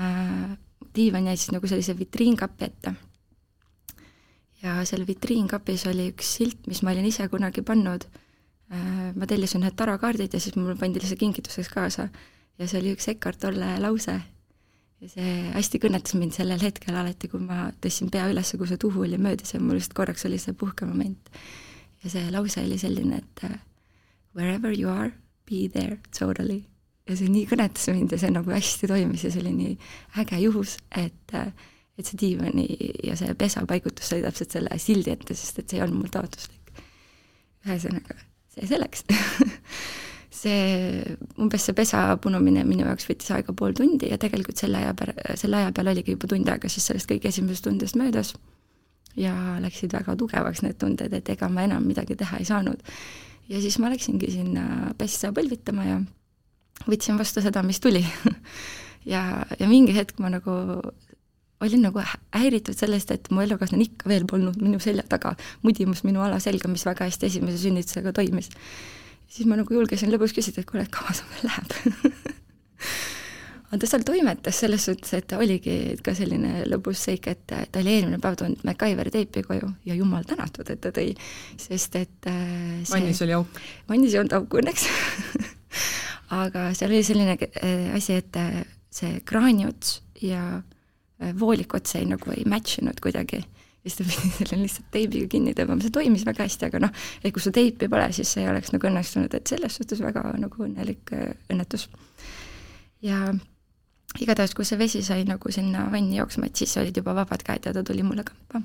Äh,, 0.00 0.56
diivan 0.96 1.28
jäi 1.28 1.36
siis 1.36 1.52
nagu 1.54 1.68
sellise 1.68 1.94
vitriinkapi 1.98 2.64
ette. 2.64 2.94
ja 4.62 4.82
seal 4.84 5.06
vitriinkapis 5.08 5.86
oli 5.88 6.10
üks 6.12 6.34
silt, 6.36 6.66
mis 6.68 6.82
ma 6.84 6.92
olin 6.92 7.06
ise 7.08 7.28
kunagi 7.28 7.62
pannud. 7.62 8.04
Äh,, 8.72 9.12
ma 9.16 9.26
tellisin 9.26 9.64
ühed 9.64 9.76
tarakaardid 9.76 10.32
ja 10.32 10.40
siis 10.40 10.56
mul 10.56 10.76
pandi 10.80 11.00
lihtsalt 11.00 11.20
kingituseks 11.20 11.68
kaasa 11.68 12.08
ja 12.60 12.68
see 12.68 12.82
oli 12.82 12.92
üks 12.96 13.08
Eckart 13.08 13.40
Tolle 13.40 13.72
lause. 13.80 14.18
ja 15.00 15.08
see 15.08 15.32
hästi 15.54 15.80
kõnetas 15.80 16.16
mind 16.20 16.36
sellel 16.36 16.60
hetkel 16.60 16.96
alati, 17.00 17.30
kui 17.32 17.40
ma 17.40 17.70
tõstsin 17.80 18.10
pea 18.12 18.26
üles, 18.28 18.52
kui 18.52 18.68
see 18.68 18.80
tuhu 18.80 19.06
oli 19.06 19.16
möödas 19.20 19.54
ja 19.54 19.60
mul 19.62 19.80
just 19.80 19.96
korraks 19.96 20.26
oli 20.28 20.38
see 20.38 20.52
puhkemoment. 20.52 21.32
ja 22.04 22.12
see 22.12 22.26
lause 22.34 22.60
oli 22.60 22.78
selline, 22.78 23.22
et 23.22 23.44
uh, 23.48 23.56
wherever 24.36 24.74
you 24.76 24.92
are, 24.92 25.12
be 25.48 25.66
there 25.72 25.98
totally. 26.16 26.62
ja 27.08 27.16
see 27.16 27.32
nii 27.32 27.48
kõnetas 27.48 27.88
mind 27.94 28.12
ja 28.12 28.20
see 28.20 28.32
nagu 28.34 28.52
hästi 28.52 28.92
toimis 28.92 29.24
ja 29.24 29.32
see 29.32 29.44
oli 29.44 29.56
nii 29.56 29.76
äge 30.20 30.44
juhus, 30.44 30.76
et 30.96 31.36
uh, 31.36 31.48
et 32.00 32.08
see 32.08 32.20
diivani 32.20 32.66
ja 33.04 33.16
see 33.18 33.32
pesa 33.36 33.64
paigutus 33.68 34.08
sai 34.08 34.22
täpselt 34.24 34.54
selle 34.56 34.76
sildi 34.80 35.12
ette, 35.12 35.36
sest 35.36 35.60
et 35.60 35.68
see 35.68 35.80
ei 35.80 35.84
olnud 35.84 36.02
mul 36.02 36.12
taotluslik. 36.12 36.84
ühesõnaga, 37.64 38.20
see 38.52 38.68
selleks 38.68 39.04
see, 40.30 41.16
umbes 41.38 41.64
see 41.66 41.74
pesa 41.74 42.04
punumine 42.22 42.62
minu 42.66 42.86
jaoks 42.86 43.08
võttis 43.10 43.32
aega 43.34 43.54
pool 43.56 43.74
tundi 43.76 44.12
ja 44.12 44.18
tegelikult 44.20 44.60
selle 44.62 44.78
aja 44.78 44.94
peal, 44.98 45.12
selle 45.38 45.58
aja 45.58 45.72
peal 45.74 45.90
oligi 45.92 46.14
juba 46.14 46.30
tund 46.30 46.48
aega 46.48 46.70
siis 46.70 46.86
sellest 46.86 47.10
kõige 47.10 47.32
esimesest 47.32 47.66
tundest 47.66 47.98
möödas. 47.98 48.34
Ja 49.18 49.34
läksid 49.58 49.90
väga 49.92 50.14
tugevaks 50.16 50.62
need 50.62 50.78
tunded, 50.78 51.12
et 51.16 51.28
ega 51.34 51.48
ma 51.50 51.66
enam 51.66 51.82
midagi 51.82 52.14
teha 52.16 52.38
ei 52.38 52.46
saanud. 52.46 52.78
ja 53.50 53.60
siis 53.60 53.78
ma 53.82 53.90
läksingi 53.90 54.30
sinna 54.30 54.94
pessa 54.98 55.32
põlvitama 55.34 55.86
ja 55.88 55.98
võtsin 56.86 57.18
vastu 57.18 57.42
seda, 57.42 57.66
mis 57.66 57.82
tuli. 57.82 58.06
Ja, 59.08 59.46
ja 59.56 59.64
mingi 59.64 59.94
hetk 59.96 60.18
ma 60.20 60.28
nagu 60.28 60.52
olin 61.64 61.80
nagu 61.86 62.02
häiritud 62.36 62.76
sellest, 62.76 63.14
et 63.14 63.30
mu 63.32 63.40
elukaaslane 63.40 63.86
ikka 63.86 64.10
veel 64.12 64.26
polnud 64.28 64.58
minu 64.60 64.76
selja 64.76 65.06
taga, 65.08 65.32
mudimas 65.64 66.02
minu 66.04 66.20
alaselga, 66.20 66.68
mis 66.68 66.84
väga 66.84 67.08
hästi 67.08 67.30
esimese 67.30 67.62
sünnitusega 67.62 68.12
toimis 68.12 68.50
siis 69.30 69.48
ma 69.48 69.58
nagu 69.58 69.74
julgesin 69.74 70.10
lõbus 70.12 70.34
küsida, 70.36 70.62
et 70.62 70.68
kuule, 70.68 70.84
et 70.86 70.92
kaua 70.94 71.14
sul 71.16 71.30
veel 71.34 71.50
läheb? 71.50 71.70
Aga 73.70 73.78
ta 73.84 73.86
seal 73.86 74.02
toimetas 74.02 74.56
selles 74.64 74.82
suhtes, 74.88 75.12
et 75.14 75.28
ta 75.30 75.38
oligi 75.38 75.74
ka 76.02 76.10
selline 76.18 76.64
lõbus 76.66 77.04
seik, 77.06 77.28
et 77.30 77.44
ta 77.46 77.78
oli 77.78 77.92
eelmine 77.94 78.18
päev 78.22 78.40
toonud 78.40 78.64
MacGyveri 78.66 79.12
teipi 79.14 79.44
koju 79.46 79.68
ja 79.86 79.94
jumal 79.94 80.26
tänatud, 80.26 80.66
et 80.74 80.80
ta 80.82 80.90
tõi, 80.94 81.12
sest 81.54 81.94
et 82.00 82.26
äh, 82.26 82.40
see, 82.82 82.96
vannis 82.96 83.22
oli 83.22 83.36
auk? 83.36 83.60
vannis 83.86 84.16
ei 84.16 84.22
olnud 84.24 84.34
auku 84.40 84.58
õnneks. 84.58 84.88
Aga 86.40 86.66
seal 86.74 86.90
oli 86.90 87.06
selline 87.06 87.38
äh, 87.38 87.94
asi, 87.94 88.18
et 88.18 88.40
äh, 88.42 88.64
see 88.90 89.22
kraani 89.26 89.68
ots 89.70 90.00
ja 90.18 90.42
voolik 91.38 91.76
ots 91.78 91.94
ei 92.00 92.08
nagu 92.10 92.32
ei 92.34 92.42
match 92.48 92.80
inud 92.82 92.98
kuidagi 93.04 93.44
siis 93.82 93.96
ta 93.96 94.04
pidi 94.04 94.30
selle 94.38 94.62
lihtsalt 94.64 94.90
teibiga 94.94 95.28
kinni 95.32 95.54
tõmbama, 95.56 95.82
see 95.84 95.94
toimis 95.94 96.24
väga 96.28 96.46
hästi, 96.46 96.68
aga 96.68 96.82
noh, 96.86 97.06
et 97.22 97.32
kui 97.34 97.44
sul 97.44 97.54
teipi 97.56 97.88
pole, 97.92 98.08
siis 98.16 98.32
see 98.34 98.44
ei 98.44 98.50
oleks 98.52 98.74
nagu 98.74 98.90
õnnestunud, 98.90 99.36
et 99.36 99.52
selles 99.54 99.78
suhtes 99.80 100.02
väga 100.04 100.24
nagu 100.40 100.66
õnnelik 100.66 101.14
äh, 101.16 101.32
õnnetus. 101.52 101.88
ja 103.04 103.22
igatahes, 104.20 104.54
kui 104.56 104.66
see 104.68 104.78
vesi 104.80 105.02
sai 105.06 105.24
nagu 105.28 105.52
sinna 105.54 105.86
vanni 105.92 106.18
jooksma, 106.18 106.50
et 106.50 106.60
siis 106.60 106.76
olid 106.80 106.96
juba 106.96 107.14
vabad 107.22 107.44
käed 107.46 107.68
ja 107.68 107.74
ta 107.76 107.84
tuli 107.86 108.04
mulle 108.06 108.26
kampa 108.26 108.62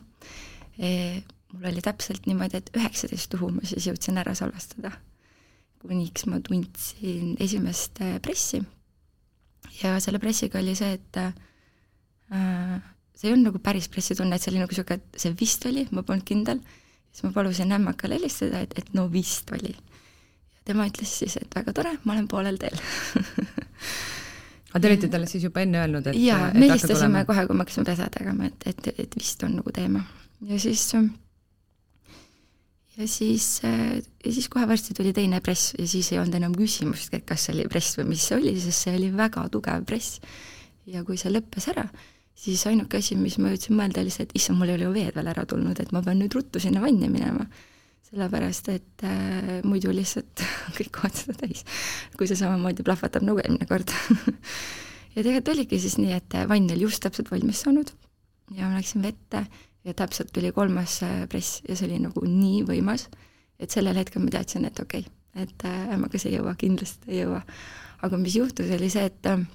e,. 0.78 1.22
mul 1.54 1.70
oli 1.72 1.84
täpselt 1.84 2.26
niimoodi, 2.28 2.60
et 2.60 2.72
üheksateist 2.76 3.30
tuhu 3.32 3.54
ma 3.56 3.64
siis 3.64 3.86
jõudsin 3.88 4.18
ära 4.20 4.34
salvestada, 4.36 4.92
kuniks 5.80 6.26
ma 6.28 6.42
tundsin 6.44 7.38
esimest 7.40 8.02
äh, 8.04 8.18
pressi. 8.20 8.64
ja 9.80 9.96
selle 10.04 10.20
pressiga 10.20 10.60
oli 10.60 10.76
see, 10.76 10.98
et 11.00 11.22
äh, 11.22 12.92
see 13.16 13.30
ei 13.30 13.36
olnud 13.36 13.52
nagu 13.52 13.62
päris 13.64 13.88
pressitunne, 13.92 14.36
et 14.36 14.44
see 14.44 14.52
oli 14.54 14.62
nagu 14.62 14.72
niisugune, 14.72 15.00
et 15.00 15.22
see 15.22 15.36
vist 15.40 15.66
oli, 15.70 15.86
ma 15.96 16.04
polnud 16.04 16.26
kindel, 16.28 16.62
siis 17.12 17.26
ma 17.28 17.32
palusin 17.36 17.72
ämmakale 17.76 18.20
helistada, 18.20 18.64
et, 18.66 18.76
et 18.80 18.94
no 18.98 19.08
vist 19.12 19.52
oli. 19.56 19.76
tema 20.66 20.88
ütles 20.90 21.12
siis, 21.22 21.38
et 21.38 21.56
väga 21.56 21.74
tore, 21.78 21.96
ma 22.04 22.16
olen 22.16 22.28
poolel 22.28 22.58
teel 22.58 22.78
aga 24.76 24.82
te 24.82 24.90
olite 24.90 25.10
talle 25.14 25.28
siis 25.30 25.46
juba 25.46 25.62
enne 25.64 25.80
öelnud, 25.84 26.08
et 26.12 26.18
jaa, 26.20 26.50
me 26.54 26.68
helistasime 26.68 27.22
kohe, 27.30 27.46
kui 27.48 27.56
me 27.56 27.64
hakkasime 27.64 27.88
pesa 27.88 28.10
tegema, 28.12 28.50
et, 28.50 28.66
et, 28.72 28.90
et 29.06 29.14
vist 29.16 29.46
on 29.48 29.54
nagu 29.62 29.72
teema. 29.76 30.02
ja 30.50 30.60
siis 30.60 30.90
ja 32.98 33.08
siis, 33.08 33.62
ja 33.64 34.32
siis 34.32 34.50
kohe 34.52 34.68
varsti 34.68 34.96
tuli 34.98 35.14
teine 35.16 35.40
press 35.44 35.74
ja 35.80 35.88
siis 35.88 36.12
ei 36.12 36.20
olnud 36.20 36.36
enam 36.36 36.56
küsimust, 36.56 37.14
et 37.16 37.24
kas 37.28 37.48
see 37.48 37.56
oli 37.56 37.70
press 37.72 37.96
või 38.00 38.10
mis 38.12 38.28
see 38.28 38.38
oli, 38.40 38.56
sest 38.60 38.88
see 38.88 38.98
oli 39.00 39.14
väga 39.16 39.48
tugev 39.54 39.88
press. 39.88 40.20
ja 40.86 41.04
kui 41.08 41.18
see 41.18 41.32
lõppes 41.32 41.70
ära, 41.72 41.88
siis 42.36 42.66
ainuke 42.70 43.00
asi, 43.00 43.18
mis 43.20 43.38
ma 43.42 43.54
jõudsin 43.54 43.78
mõelda, 43.78 44.04
oli 44.04 44.14
see, 44.14 44.28
et 44.28 44.36
issand, 44.38 44.60
mul 44.60 44.72
ei 44.72 44.78
ole 44.80 44.90
ju 44.90 44.96
veed 44.96 45.16
veel 45.16 45.32
ära 45.32 45.46
tulnud, 45.50 45.80
et 45.80 45.94
ma 45.96 46.04
pean 46.06 46.20
nüüd 46.22 46.36
ruttu 46.36 46.62
sinna 46.64 46.84
vanni 46.84 47.10
minema. 47.12 47.48
sellepärast, 48.06 48.68
et 48.70 49.04
äh, 49.04 49.62
muidu 49.66 49.92
lihtsalt 49.92 50.44
kõik 50.78 50.92
kohad 50.94 51.16
seda 51.18 51.34
täis, 51.40 51.64
kui 52.16 52.28
see 52.30 52.38
samamoodi 52.38 52.86
plahvatab 52.86 53.26
nagu 53.26 53.42
eelmine 53.42 53.66
kord 53.68 53.90
ja 55.16 55.24
tegelikult 55.24 55.50
oligi 55.56 55.80
siis 55.82 55.98
nii, 55.98 56.14
et 56.14 56.38
vann 56.48 56.70
oli 56.70 56.86
just 56.86 57.02
täpselt 57.04 57.32
valmis 57.34 57.64
saanud 57.66 57.90
ja 58.54 58.70
ma 58.70 58.78
läksin 58.78 59.02
vette 59.04 59.46
ja 59.86 59.94
täpselt 59.98 60.32
tuli 60.34 60.52
kolmas 60.52 61.00
äh, 61.04 61.26
press 61.30 61.62
ja 61.70 61.76
see 61.76 61.90
oli 61.90 62.00
nagu 62.04 62.24
nii 62.26 62.64
võimas, 62.70 63.08
et 63.60 63.74
sellel 63.74 63.98
hetkel 63.98 64.24
ma 64.24 64.34
teadsin, 64.34 64.66
et 64.70 64.80
okei 64.82 65.06
okay,, 65.06 65.46
et 65.46 65.68
äh, 65.68 65.94
ämmakas 65.96 66.28
ei 66.28 66.38
jõua, 66.38 66.56
kindlasti 66.60 67.12
ei 67.12 67.24
jõua. 67.24 67.42
aga 68.06 68.18
mis 68.22 68.36
juhtus, 68.38 68.70
oli 68.76 68.90
see, 68.92 69.06
et 69.10 69.30
äh, 69.30 69.46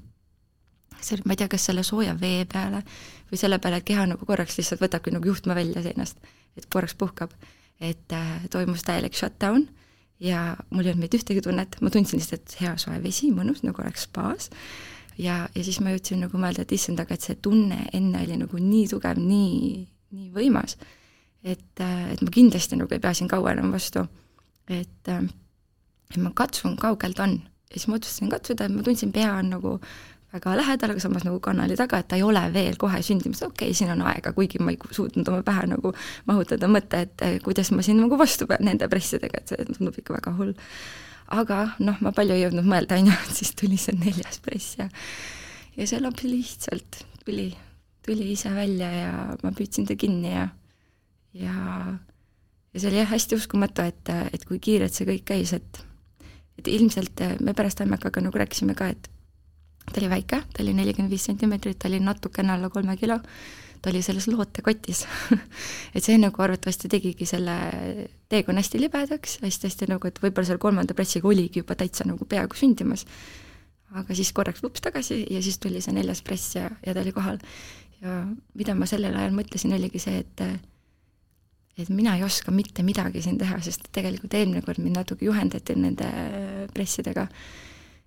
see 1.01 1.17
oli, 1.17 1.27
ma 1.27 1.37
ei 1.37 1.41
tea, 1.43 1.49
kas 1.53 1.67
selle 1.71 1.85
sooja 1.87 2.15
vee 2.21 2.45
peale 2.51 2.83
või 3.31 3.41
selle 3.41 3.59
peale, 3.63 3.81
et 3.81 3.89
keha 3.89 4.07
nagu 4.11 4.27
korraks 4.27 4.59
lihtsalt 4.59 4.83
võtabki 4.83 5.15
nagu 5.15 5.29
juhtme 5.31 5.55
välja 5.55 5.83
seinast, 5.85 6.19
et 6.59 6.67
korraks 6.73 6.97
puhkab, 6.99 7.35
et 7.81 8.17
äh, 8.17 8.47
toimus 8.51 8.85
täielik 8.87 9.17
shutdown 9.17 9.69
ja 10.21 10.57
mul 10.71 10.85
ei 10.85 10.93
olnud 10.93 11.07
mitte 11.07 11.19
ühtegi 11.21 11.43
tunnet, 11.45 11.79
ma 11.81 11.91
tundsin 11.93 12.21
lihtsalt, 12.21 12.55
hea 12.61 12.75
soe 12.81 12.99
vesi, 13.03 13.31
mõnus, 13.35 13.65
nagu 13.65 13.83
oleks 13.83 14.05
spaas, 14.09 14.51
ja, 15.19 15.43
ja 15.55 15.65
siis 15.65 15.81
ma 15.81 15.95
jõudsin 15.95 16.21
nagu 16.25 16.41
mõelda, 16.41 16.65
et 16.65 16.75
issand, 16.77 17.01
aga 17.01 17.17
et 17.17 17.25
see 17.25 17.39
tunne 17.43 17.87
enne 17.97 18.25
oli 18.25 18.39
nagu 18.43 18.61
nii 18.61 18.87
tugev, 18.93 19.21
nii, 19.21 19.85
nii 20.17 20.33
võimas, 20.37 20.77
et, 21.45 21.73
äh, 21.81 22.11
et 22.15 22.25
ma 22.25 22.33
kindlasti 22.35 22.79
nagu 22.81 22.93
ei 22.95 23.03
pea 23.03 23.15
siin 23.17 23.31
kaua 23.31 23.55
enam 23.57 23.73
vastu. 23.73 24.07
et, 24.71 25.09
äh, 25.09 25.25
et 26.11 26.21
ma 26.23 26.31
katsun, 26.35 26.77
kaugel 26.77 27.15
ta 27.15 27.25
on. 27.25 27.41
ja 27.71 27.79
siis 27.79 27.89
ma 27.89 27.97
otsustasin 27.97 28.31
katsuda, 28.31 28.65
et 28.65 28.75
ma 28.75 28.83
tundsin, 28.83 29.13
pea 29.13 29.33
on 29.35 29.51
nagu 29.51 29.81
väga 30.33 30.55
lähedal, 30.57 30.95
aga 30.95 31.03
samas 31.03 31.25
nagu 31.27 31.41
kanali 31.43 31.77
taga, 31.79 31.99
et 32.01 32.09
ta 32.11 32.19
ei 32.19 32.23
ole 32.23 32.43
veel 32.55 32.77
kohe 32.79 33.01
sündimas, 33.03 33.43
okei 33.43 33.71
okay,, 33.71 33.77
siin 33.77 33.91
on 33.95 34.05
aega, 34.07 34.33
kuigi 34.37 34.61
ma 34.63 34.75
ei 34.75 34.79
suutnud 34.95 35.29
oma 35.29 35.43
pähe 35.47 35.67
nagu 35.73 35.93
mahutada 36.31 36.71
mõtte, 36.71 37.03
et 37.07 37.25
eh, 37.27 37.39
kuidas 37.45 37.73
ma 37.75 37.83
siin 37.87 37.99
nagu 38.03 38.19
vastu 38.19 38.47
pean 38.51 38.63
nende 38.69 38.89
pressidega, 38.91 39.43
et 39.43 39.51
see 39.51 39.67
tundub 39.73 39.99
ikka 39.99 40.17
väga 40.19 40.35
hull. 40.39 40.55
aga 41.31 41.59
noh, 41.79 41.99
ma 42.03 42.15
palju 42.15 42.35
ei 42.35 42.45
jõudnud 42.45 42.67
mõelda, 42.67 42.99
on 42.99 43.11
ju, 43.11 43.19
et 43.27 43.43
siis 43.43 43.53
tuli 43.59 43.79
see 43.79 43.99
neljas 43.99 44.41
press 44.45 44.79
ja 44.79 44.89
ja 45.77 45.87
see 45.87 46.01
laps 46.03 46.25
lihtsalt 46.27 47.03
tuli, 47.25 47.51
tuli 48.07 48.33
ise 48.33 48.51
välja 48.55 48.91
ja 48.91 49.13
ma 49.43 49.53
püüdsin 49.55 49.87
ta 49.87 49.99
kinni 49.99 50.35
ja 50.35 50.49
ja 51.35 51.55
ja 52.71 52.81
see 52.81 52.91
oli 52.91 53.03
jah, 53.03 53.11
hästi 53.11 53.39
uskumatu, 53.39 53.83
et, 53.83 54.11
et 54.35 54.45
kui 54.47 54.59
kiirelt 54.63 54.95
see 54.95 55.07
kõik 55.09 55.27
käis, 55.35 55.55
et 55.59 55.87
et 56.61 56.69
ilmselt 56.69 57.23
me 57.41 57.55
pärast 57.57 57.81
Ammekaga 57.81 58.21
nagu 58.21 58.37
rääkisime 58.37 58.75
ka, 58.77 58.91
et 58.93 59.09
ta 59.93 60.01
oli 60.01 60.11
väike, 60.11 60.43
ta 60.53 60.63
oli 60.63 60.75
nelikümmend 60.77 61.13
viis 61.13 61.25
sentimeetrit, 61.29 61.79
ta 61.79 61.89
oli 61.89 62.01
natukene 62.01 62.53
alla 62.55 62.71
kolme 62.71 62.97
kilo, 62.97 63.19
ta 63.83 63.91
oli 63.91 64.03
selles 64.05 64.29
lootekotis 64.29 65.05
et 65.95 66.05
see 66.05 66.19
nagu 66.21 66.43
arvatavasti 66.45 66.91
tegigi 66.93 67.27
selle 67.29 67.57
teekonna 68.33 68.63
hästi 68.63 68.81
libedaks 68.81 69.39
hästi,, 69.39 69.47
hästi-hästi 69.47 69.91
nagu, 69.91 70.09
et 70.09 70.21
võib-olla 70.23 70.49
seal 70.49 70.61
kolmanda 70.63 70.97
pressiga 70.97 71.29
oligi 71.29 71.63
juba 71.63 71.77
täitsa 71.79 72.07
nagu 72.09 72.29
peaaegu 72.29 72.59
sündimas. 72.59 73.07
aga 73.91 74.15
siis 74.15 74.33
korraks 74.33 74.63
vups 74.63 74.85
tagasi 74.85 75.25
ja 75.31 75.43
siis 75.43 75.59
tuli 75.59 75.81
see 75.81 75.95
neljas 75.97 76.23
press 76.23 76.57
ja, 76.57 76.71
ja 76.87 76.95
ta 76.95 77.01
oli 77.01 77.13
kohal. 77.13 77.41
ja 78.01 78.25
mida 78.55 78.75
ma 78.75 78.87
sellel 78.87 79.17
ajal 79.17 79.35
mõtlesin, 79.37 79.75
oligi 79.75 79.99
see, 79.99 80.21
et 80.25 80.45
et 81.81 81.89
mina 81.89 82.17
ei 82.17 82.25
oska 82.25 82.53
mitte 82.53 82.83
midagi 82.85 83.23
siin 83.25 83.39
teha, 83.41 83.57
sest 83.65 83.89
tegelikult 83.95 84.35
eelmine 84.37 84.61
kord 84.63 84.81
mind 84.83 85.01
natuke 85.01 85.25
juhendati 85.25 85.77
nende 85.79 86.09
pressidega 86.75 87.27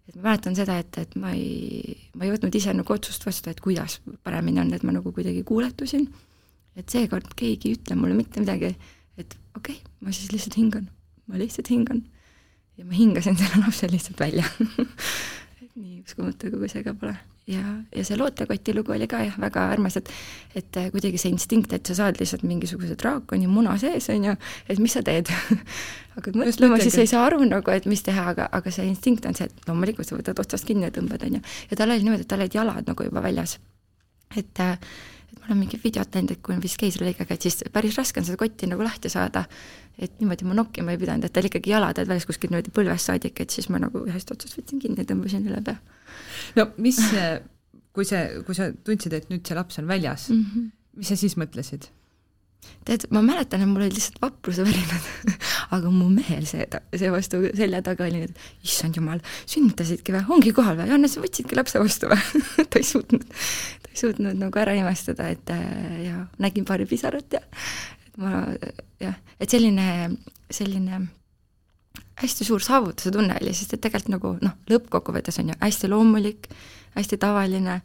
et 0.09 0.15
ma 0.17 0.29
mäletan 0.29 0.55
seda, 0.57 0.77
et, 0.81 0.97
et 0.99 1.15
ma 1.19 1.31
ei, 1.37 1.95
ma 2.17 2.27
ei 2.27 2.33
võtnud 2.33 2.55
ise 2.55 2.73
nagu 2.75 2.95
otsust 2.95 3.25
vastu, 3.27 3.51
et 3.51 3.61
kuidas 3.63 3.99
paremini 4.25 4.63
on, 4.63 4.73
et 4.75 4.83
ma 4.83 4.95
nagu 4.95 5.13
kuidagi 5.15 5.45
kuuletusin, 5.47 6.07
et 6.79 6.89
seekord 6.89 7.31
keegi 7.39 7.71
ei 7.71 7.77
ütle 7.77 7.97
mulle 7.99 8.17
mitte 8.17 8.43
midagi, 8.43 8.73
et 9.17 9.37
okei 9.57 9.79
okay,, 9.79 9.93
ma 10.01 10.15
siis 10.15 10.33
lihtsalt 10.33 10.57
hingan, 10.59 10.89
ma 11.27 11.39
lihtsalt 11.39 11.71
hingan. 11.71 12.03
ja 12.77 12.85
ma 12.89 12.95
hingasin 12.97 13.37
selle 13.37 13.61
lapse 13.61 13.87
lihtsalt 13.91 14.19
välja 14.19 14.47
nii 15.79 16.01
uskumatu, 16.03 16.51
kui 16.53 16.69
see 16.69 16.83
ka 16.85 16.93
pole 16.97 17.15
ja, 17.47 17.61
ja 17.95 18.03
see 18.05 18.17
lootekoti 18.17 18.75
lugu 18.75 18.93
oli 18.95 19.07
ka 19.09 19.19
jah, 19.23 19.35
väga 19.39 19.65
armas, 19.73 19.97
et 19.99 20.09
et 20.55 20.77
äh, 20.79 20.89
kuidagi 20.93 21.19
see 21.19 21.33
instinkt, 21.33 21.73
et 21.73 21.85
sa 21.85 21.95
saad 21.97 22.19
lihtsalt 22.19 22.45
mingisuguse 22.47 22.95
draakoni 22.99 23.49
muna 23.51 23.75
sees, 23.81 24.07
on 24.13 24.29
ju, 24.29 24.35
et 24.69 24.79
mis 24.79 24.95
sa 24.95 25.03
teed 25.03 25.31
hakkad 26.15 26.37
mõtlema, 26.39 26.79
siis 26.81 26.97
ei 27.01 27.09
saa 27.09 27.25
aru 27.27 27.43
nagu, 27.49 27.73
et 27.73 27.87
mis 27.89 28.03
teha, 28.05 28.29
aga, 28.35 28.47
aga 28.51 28.71
see 28.71 28.87
instinkt 28.87 29.27
on 29.29 29.35
see, 29.37 29.49
et 29.49 29.67
loomulikult 29.69 30.07
sa 30.07 30.19
võtad 30.19 30.39
otsast 30.39 30.67
kinni 30.69 30.87
ja 30.87 30.93
tõmbad, 30.93 31.25
on 31.27 31.39
ju. 31.39 31.43
ja 31.71 31.79
tal 31.79 31.91
oli 31.91 32.05
niimoodi, 32.05 32.27
et 32.27 32.31
tal 32.31 32.45
olid 32.45 32.59
jalad 32.59 32.93
nagu 32.93 33.09
juba 33.09 33.25
väljas. 33.25 33.57
et 34.37 34.63
äh, 34.63 34.77
et 35.33 35.39
ma 35.39 35.49
olen 35.49 35.63
mingit 35.63 35.83
videot 35.83 36.15
näinud, 36.15 36.35
et 36.35 36.41
kui 36.45 36.55
on 36.55 36.61
vist 36.63 36.77
keisrilõigega, 36.81 37.33
et 37.33 37.47
siis 37.47 37.63
päris 37.73 37.97
raske 37.97 38.21
on 38.21 38.27
seda 38.27 38.37
kotti 38.39 38.69
nagu 38.69 38.85
lahti 38.85 39.09
saada. 39.09 39.45
et 39.97 40.13
niimoodi 40.19 40.45
ma 40.49 40.55
nokkima 40.57 40.91
ei 40.91 40.97
pidanud, 40.97 41.25
et 41.25 41.33
tal 41.33 41.45
ikkagi 41.45 41.69
jalad 41.69 41.99
olid 42.01 42.09
väljas 42.09 42.25
kuskilt 42.25 42.49
niimoodi 42.49 42.71
põlvest 42.73 43.11
saadik, 43.11 43.39
et 43.39 43.53
siis 43.53 43.69
ma 43.69 43.77
nagu 43.77 44.05
ühest 44.07 44.31
otsast 44.33 44.57
võtsin 44.57 44.81
kinni 44.81 45.03
ja 45.03 45.09
tõmbasin 45.11 45.45
üle 45.45 45.61
pea 45.61 45.77
no 46.57 46.65
mis, 46.81 46.97
kui 47.93 48.07
see, 48.09 48.23
kui 48.47 48.57
sa 48.57 48.71
tundsid, 48.85 49.13
et 49.13 49.29
nüüd 49.29 49.45
see 49.45 49.57
laps 49.57 49.77
on 49.81 49.89
väljas 49.89 50.29
mm, 50.29 50.45
-hmm. 50.45 50.71
mis 50.97 51.13
sa 51.13 51.19
siis 51.19 51.37
mõtlesid? 51.37 51.91
Tead, 52.87 53.05
ma 53.15 53.21
mäletan, 53.25 53.63
et 53.63 53.69
mul 53.69 53.85
olid 53.85 53.95
lihtsalt 53.95 54.19
vaprusvärinad 54.23 55.07
aga 55.75 55.91
mu 55.93 56.09
mehel 56.11 56.45
see, 56.49 56.65
see 56.95 57.11
vastu 57.13 57.41
selja 57.55 57.81
taga 57.85 58.07
oli, 58.07 58.25
et 58.27 58.67
issand 58.67 58.99
jumal, 58.99 59.23
sünnitasidki 59.49 60.15
või, 60.15 60.23
ongi 60.37 60.53
kohal 60.55 60.77
või, 60.79 60.89
Janne, 60.91 61.11
sa 61.11 61.23
võtsidki 61.23 61.57
lapse 61.57 61.81
vastu 61.81 62.11
või? 62.11 62.43
Ta 62.69 62.81
ei 62.81 62.87
suutnud, 62.87 63.25
ta 63.25 63.91
ei 63.91 63.99
suutnud 64.03 64.39
nagu 64.39 64.61
ära 64.61 64.75
imestada, 64.77 65.29
et 65.33 65.51
äh, 65.53 66.05
ja 66.09 66.27
nägin 66.43 66.67
paari 66.67 66.87
pisarat 66.89 67.39
ja 67.39 67.43
et 67.43 68.21
ma 68.21 68.45
jah, 69.01 69.17
et 69.41 69.49
selline, 69.49 70.13
selline 70.53 71.01
hästi 72.21 72.45
suur 72.45 72.61
saavutuse 72.61 73.11
tunne 73.13 73.35
oli, 73.41 73.53
sest 73.57 73.75
et 73.75 73.81
tegelikult 73.83 74.13
nagu 74.13 74.33
noh, 74.43 74.55
lõppkokkuvõttes 74.69 75.39
on 75.41 75.51
ju 75.51 75.59
hästi 75.61 75.89
loomulik, 75.89 76.49
hästi 76.97 77.17
tavaline, 77.21 77.81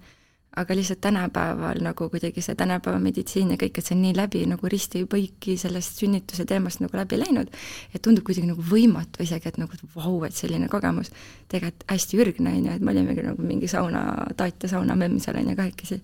aga 0.57 0.75
lihtsalt 0.75 1.00
tänapäeval 1.00 1.83
nagu 1.85 2.09
kuidagi 2.11 2.43
see 2.43 2.57
tänapäeva 2.59 2.99
meditsiin 3.02 3.50
ja 3.52 3.59
kõik, 3.61 3.78
et 3.78 3.87
see 3.87 3.95
on 3.95 4.02
nii 4.02 4.14
läbi 4.17 4.40
nagu 4.49 4.71
risti-põiki 4.73 5.59
sellest 5.61 6.00
sünnituse 6.00 6.47
teemast 6.49 6.81
nagu 6.83 6.97
läbi 6.97 7.19
läinud, 7.21 7.52
et 7.95 8.02
tundub 8.02 8.25
kuidagi 8.26 8.49
nagu 8.49 8.64
võimatu 8.71 9.23
isegi, 9.23 9.52
et 9.52 9.61
nagu 9.61 9.78
vau, 9.95 10.17
et 10.26 10.35
selline 10.35 10.71
kogemus, 10.73 11.12
tegelikult 11.52 11.85
hästi 11.93 12.23
ürgne, 12.25 12.55
on 12.57 12.67
ju, 12.71 12.75
et 12.75 12.83
me 12.83 12.95
olimegi 12.95 13.26
nagu 13.28 13.45
mingi 13.45 13.71
sauna, 13.71 14.02
taat 14.40 14.67
ja 14.67 14.73
saunamemm 14.73 15.21
seal, 15.23 15.38
on 15.43 15.52
ju, 15.52 15.57
kahekesi. 15.59 16.00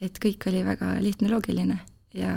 et 0.00 0.18
kõik 0.22 0.48
oli 0.50 0.64
väga 0.64 0.94
lihtne, 1.00 1.28
loogiline 1.32 1.78
ja 2.14 2.34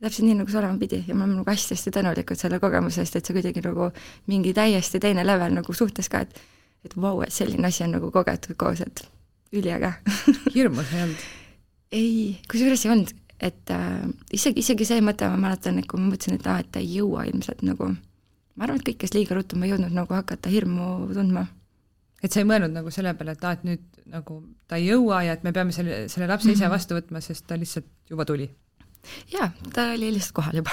täpselt 0.00 0.26
nii, 0.28 0.36
nagu 0.40 0.52
see 0.52 0.60
olema 0.60 0.78
pidi. 0.78 1.02
Ja 1.08 1.14
me 1.14 1.24
oleme 1.24 1.40
nagu 1.40 1.50
hästi-hästi 1.50 1.90
tänulikud 1.90 2.38
selle 2.38 2.60
kogemuse 2.62 3.02
eest, 3.02 3.16
et 3.16 3.26
see 3.26 3.36
kuidagi 3.36 3.64
nagu 3.64 3.90
mingi 4.30 4.52
täiesti 4.54 5.00
teine 5.02 5.24
level 5.26 5.56
nagu 5.56 5.74
suhtes 5.74 6.12
ka, 6.12 6.22
et 6.26 6.40
et 6.86 6.94
vau 7.02 7.18
et 7.24 7.32
selline 7.34 7.66
asi 7.66 7.82
on 7.82 7.96
nagu 7.96 8.12
kogetud 8.14 8.54
koos, 8.58 8.80
et 8.84 9.00
üliäge 9.60 9.92
hirmus 10.54 10.92
ei 10.94 11.04
olnud? 11.06 11.24
ei, 11.96 12.10
kusjuures 12.50 12.84
ei 12.86 12.92
olnud, 12.92 13.12
et 13.40 13.72
äh, 13.74 14.02
isegi, 14.34 14.60
isegi 14.64 14.88
see 14.88 15.04
mõte, 15.04 15.28
ma 15.30 15.38
mäletan, 15.48 15.78
et 15.80 15.88
kui 15.90 16.00
ma 16.00 16.10
mõtlesin, 16.10 16.38
et 16.40 16.48
aa, 16.50 16.60
et 16.62 16.72
ta 16.74 16.82
ei 16.82 16.90
jõua 16.98 17.26
ilmselt 17.30 17.62
nagu, 17.66 17.92
ma 18.56 18.66
arvan, 18.66 18.80
et 18.80 18.88
kõik, 18.88 19.00
kes 19.04 19.14
liiga 19.16 19.38
ruttu, 19.38 19.58
ma 19.58 19.68
ei 19.68 19.74
jõudnud 19.74 19.94
nagu 19.96 20.16
hakata 20.16 20.52
hirmu 20.52 21.08
tundma. 21.14 21.46
et 22.22 22.32
sa 22.32 22.40
ei 22.40 22.48
mõelnud 22.48 22.74
nagu 22.74 22.90
selle 22.90 23.14
peale, 23.14 23.36
et 23.36 23.44
aa, 23.44 23.56
et 23.58 23.66
nüüd 23.68 24.04
nagu 24.10 24.42
ta 24.68 24.80
ei 24.80 24.90
jõua 24.90 25.22
ja 25.26 25.34
et 25.36 25.44
me 25.44 25.52
peame 25.54 25.74
selle, 25.74 26.06
selle 26.12 26.28
lapse 26.30 26.50
ise 26.50 26.64
mhm. 26.64 26.74
vastu 26.74 26.98
võtma, 26.98 27.22
sest 27.24 27.46
ta 27.46 27.58
lihtsalt 27.58 27.88
juba 28.10 28.26
tuli 28.28 28.48
jaa, 29.32 29.50
ta 29.74 29.90
oli 29.94 30.10
lihtsalt 30.14 30.36
kohal 30.36 30.60
juba 30.60 30.70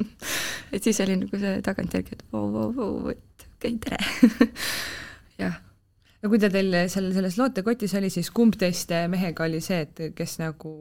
et 0.74 0.82
siis 0.82 1.00
oli 1.04 1.16
nagu 1.24 1.40
see 1.40 1.58
tagantjärgi, 1.66 2.16
et 2.16 2.24
vau, 2.32 2.46
vau, 2.52 2.70
vau, 2.76 3.12
et 3.12 3.46
okei 3.56 3.74
okay,, 3.74 3.80
tere 3.84 4.50
jah. 5.42 5.58
No 6.20 6.32
kui 6.32 6.40
ta 6.42 6.50
teil 6.52 6.74
seal 6.92 7.12
selles 7.16 7.38
lootekotis 7.40 7.96
oli, 8.00 8.10
siis 8.12 8.30
kumb 8.34 8.58
teist 8.60 8.92
mehega 9.12 9.46
oli 9.46 9.62
see, 9.64 9.86
et 9.86 10.04
kes 10.16 10.38
nagu 10.42 10.74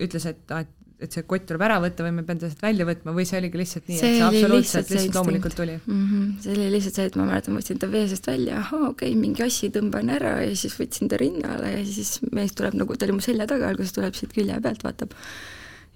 ütles, 0.00 0.30
et 0.30 0.54
aa, 0.54 0.64
et 0.64 0.80
et 1.02 1.14
see 1.16 1.24
kott 1.28 1.44
tuleb 1.48 1.64
ära 1.66 1.80
võtta 1.82 2.04
või 2.06 2.12
me 2.16 2.22
peame 2.26 2.40
ta 2.40 2.48
sealt 2.48 2.62
välja 2.62 2.86
võtma 2.86 3.14
või 3.16 3.24
see 3.28 3.40
oligi 3.40 3.60
lihtsalt 3.60 3.88
nii, 3.90 3.96
et 3.96 4.02
see 4.02 4.20
absoluutselt 4.24 4.92
lihtsalt 4.92 5.18
loomulikult 5.18 5.56
tuli 5.58 5.74
mm? 5.76 6.04
-hmm. 6.04 6.28
see 6.44 6.54
oli 6.54 6.68
lihtsalt 6.74 7.00
see, 7.00 7.08
et 7.10 7.18
ma 7.18 7.26
mäletan, 7.28 7.56
võtsin 7.58 7.80
ta 7.82 7.88
vee 7.90 8.04
seest 8.10 8.28
välja, 8.30 8.60
ahaa, 8.62 8.92
okei 8.92 9.10
okay,, 9.10 9.20
mingi 9.20 9.44
asi 9.44 9.70
tõmban 9.74 10.12
ära 10.14 10.36
ja 10.44 10.54
siis 10.58 10.76
võtsin 10.78 11.10
ta 11.10 11.18
rinnale 11.20 11.72
ja 11.74 11.82
siis 11.88 12.16
mees 12.30 12.54
tuleb 12.54 12.78
nagu, 12.78 12.96
ta 12.96 13.08
oli 13.08 13.18
mu 13.18 13.26
selja 13.26 13.48
taga, 13.50 13.72
alguses 13.72 13.96
tuleb 13.96 14.16
siit 14.18 14.32
külje 14.36 14.60
pealt, 14.64 14.86
vaatab 14.86 15.18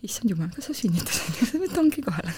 issand 0.07 0.31
jumal, 0.31 0.51
kas 0.55 0.69
sa 0.71 0.77
sünnitasid, 0.77 1.63
et 1.67 1.79
ongi 1.81 2.05
kohal 2.07 2.29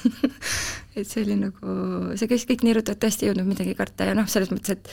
et 0.96 1.06
see 1.06 1.22
oli 1.24 1.36
nagu, 1.38 1.74
see 2.18 2.28
käis 2.30 2.46
kõik 2.48 2.64
nii 2.66 2.74
ruttu, 2.78 2.94
et 2.94 3.02
tõesti 3.02 3.26
ei 3.26 3.30
jõudnud 3.30 3.48
midagi 3.50 3.74
karta 3.78 4.08
ja 4.08 4.14
noh, 4.16 4.26
selles 4.30 4.50
mõttes, 4.52 4.76
et 4.76 4.90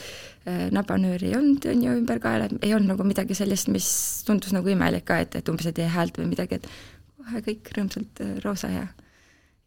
äh, 0.50 0.66
nabanööri 0.74 1.32
ei 1.32 1.38
olnud, 1.38 1.64
on 1.72 1.84
ju, 1.84 1.96
ümber 2.02 2.20
kaela, 2.22 2.48
ei 2.62 2.74
olnud 2.76 2.92
nagu 2.92 3.06
midagi 3.08 3.36
sellist, 3.38 3.70
mis 3.72 3.88
tundus 4.26 4.54
nagu 4.54 4.70
imelik 4.70 5.08
ka, 5.08 5.20
et, 5.24 5.38
et 5.40 5.50
umbes 5.50 5.68
ei 5.70 5.76
tee 5.76 5.88
häält 5.90 6.20
või 6.20 6.30
midagi, 6.32 6.60
et 6.60 6.68
kohe 7.18 7.42
kõik 7.48 7.72
rõõmsalt 7.76 8.24
äh, 8.24 8.36
roosa 8.44 8.72
ja 8.72 8.86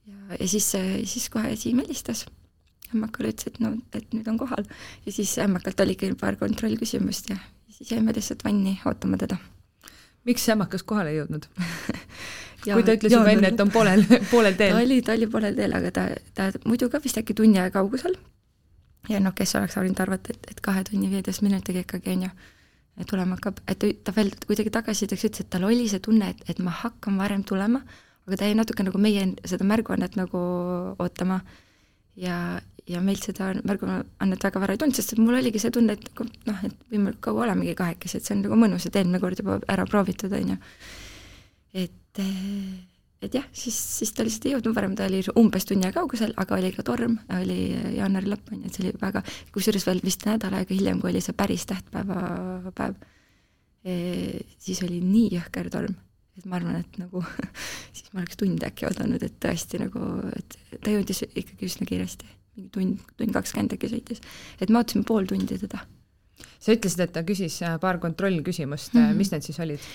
ja, 0.07 0.37
ja 0.39 0.47
siis, 0.49 0.71
siis 1.11 1.27
kohe 1.33 1.55
Siim 1.59 1.81
helistas. 1.83 2.25
Ämmakale 2.91 3.31
ütles, 3.31 3.47
et 3.47 3.59
no, 3.63 3.71
et 3.95 4.09
nüüd 4.11 4.27
on 4.27 4.39
kohal. 4.41 4.65
Ja 5.05 5.13
siis 5.15 5.31
ämmakalt 5.39 5.79
oligi 5.79 6.09
paar 6.19 6.35
kontrollküsimust 6.39 7.29
ja 7.31 7.37
siis 7.71 7.93
jäime 7.93 8.11
lihtsalt 8.15 8.43
vanni 8.43 8.75
ootama 8.85 9.19
teda. 9.21 9.37
miks 10.25 10.43
ämmakas 10.53 10.83
kohale 10.83 11.13
ei 11.13 11.17
jõudnud 11.17 11.47
kui 12.65 12.85
ta 12.85 12.95
ütles 12.97 13.15
juba 13.15 13.33
enne, 13.33 13.53
et 13.53 13.63
on 13.63 13.71
poolel, 13.75 14.05
poolel 14.31 14.57
teel? 14.59 14.75
ta 14.75 14.83
oli, 14.85 15.01
ta 15.05 15.17
oli 15.17 15.29
poolel 15.31 15.57
teel, 15.57 15.75
aga 15.77 15.91
ta, 15.95 16.07
ta 16.37 16.51
muidu 16.65 16.89
ka 16.93 17.01
vist 17.03 17.19
äkki 17.21 17.37
tunni 17.37 17.59
aja 17.61 17.73
kaugusel. 17.73 18.17
ja 19.09 19.19
noh, 19.23 19.35
kes 19.37 19.55
oleks 19.59 19.77
võinud 19.79 20.01
arvata, 20.03 20.35
et, 20.35 20.51
et 20.55 20.63
kahe 20.63 20.83
tunni 20.87 21.09
viieteist 21.11 21.45
minutiga 21.45 21.83
ikkagi 21.85 22.15
on 22.15 22.27
ju 22.27 22.33
tulema 23.07 23.37
hakkab, 23.37 23.61
et 23.71 23.83
ta 24.05 24.13
veel 24.15 24.31
kuidagi 24.45 24.71
tagasisideks 24.73 25.27
ütles, 25.27 25.45
et 25.45 25.49
tal 25.53 25.65
oli 25.65 25.87
see 25.89 26.01
tunne, 26.03 26.31
et, 26.33 26.41
et 26.51 26.59
ma 26.61 26.73
hakkan 26.75 27.17
varem 27.17 27.43
tulema, 27.47 27.81
aga 28.27 28.37
ta 28.37 28.49
jäi 28.49 28.57
natuke 28.57 28.85
nagu 28.85 28.99
meie 29.01 29.23
seda 29.47 29.65
märguannet 29.67 30.17
nagu 30.19 30.41
ootama 31.01 31.39
ja, 32.19 32.35
ja 32.89 33.01
meilt 33.03 33.25
seda 33.25 33.51
märguannet 33.57 34.45
väga 34.45 34.61
vara 34.61 34.75
ei 34.75 34.81
tulnud, 34.81 34.97
sest 34.97 35.15
et 35.15 35.21
mul 35.23 35.39
oligi 35.39 35.61
see 35.63 35.73
tunne, 35.73 35.95
et 35.97 36.21
noh, 36.49 36.59
et 36.67 36.75
võimalikult 36.91 37.23
kaua 37.29 37.47
olemegi 37.47 37.75
kahekesi, 37.79 38.19
et 38.19 38.27
see 38.27 38.35
on 38.37 38.45
nagu 38.45 38.59
mõnus, 38.59 38.85
et 38.87 38.99
eelmine 38.99 39.21
kord 39.23 39.41
juba 39.41 39.57
ära 39.71 39.87
proovitud, 39.89 40.33
on 40.37 40.53
ju. 40.53 40.59
et, 41.85 41.97
et 42.19 43.33
jah, 43.33 43.47
siis, 43.53 43.77
siis 43.99 44.11
ta 44.11 44.25
lihtsalt 44.25 44.49
ei 44.49 44.55
jõudnud 44.55 44.75
varem, 44.75 44.95
ta 44.97 45.05
oli 45.05 45.21
umbes 45.39 45.65
tunni 45.69 45.85
aja 45.87 45.95
kaugusel, 45.95 46.33
aga 46.41 46.57
oli 46.57 46.73
ka 46.75 46.83
torm, 46.83 47.17
oli 47.37 47.59
jaanuari 47.95 48.33
lõpp, 48.33 48.51
on 48.51 48.61
ju, 48.61 48.67
et 48.67 48.75
see 48.75 48.85
oli 48.85 48.93
väga, 49.01 49.23
kusjuures 49.53 49.87
veel 49.87 50.01
vist 50.03 50.25
nädal 50.25 50.57
aega 50.57 50.73
hiljem, 50.73 50.99
kui 51.01 51.13
oli 51.13 51.21
see 51.23 51.37
päris 51.37 51.65
tähtpäeva 51.69 52.71
päev, 52.75 52.95
siis 54.59 54.83
oli 54.83 54.99
nii 55.05 55.35
jõhker 55.37 55.69
torm 55.73 55.95
et 56.41 56.47
ma 56.49 56.57
arvan, 56.59 56.81
et 56.81 56.99
nagu 57.01 57.23
siis 57.95 58.11
ma 58.11 58.23
oleks 58.23 58.39
tunde 58.39 58.67
äkki 58.67 58.87
oodanud, 58.89 59.23
et 59.25 59.39
tõesti 59.43 59.81
nagu, 59.81 60.11
et 60.37 60.59
ta 60.81 60.93
jõudis 60.93 61.23
ikkagi 61.27 61.67
üsna 61.67 61.87
kiiresti, 61.89 62.29
mingi 62.57 62.71
tund, 62.75 63.09
tund 63.19 63.35
kakskümmend 63.35 63.75
äkki 63.77 63.91
sõitis. 63.91 64.23
et 64.59 64.71
me 64.71 64.81
ootasime 64.81 65.07
pool 65.07 65.27
tundi 65.29 65.59
teda. 65.61 65.83
sa 66.59 66.73
ütlesid, 66.73 67.03
et 67.05 67.13
ta 67.13 67.25
küsis 67.27 67.61
äh, 67.65 67.77
paar 67.81 67.99
kontrollküsimust 67.99 68.95
mm, 68.95 69.01
-hmm. 69.01 69.21
mis 69.21 69.31
need 69.31 69.47
siis 69.47 69.59
olid? 69.59 69.89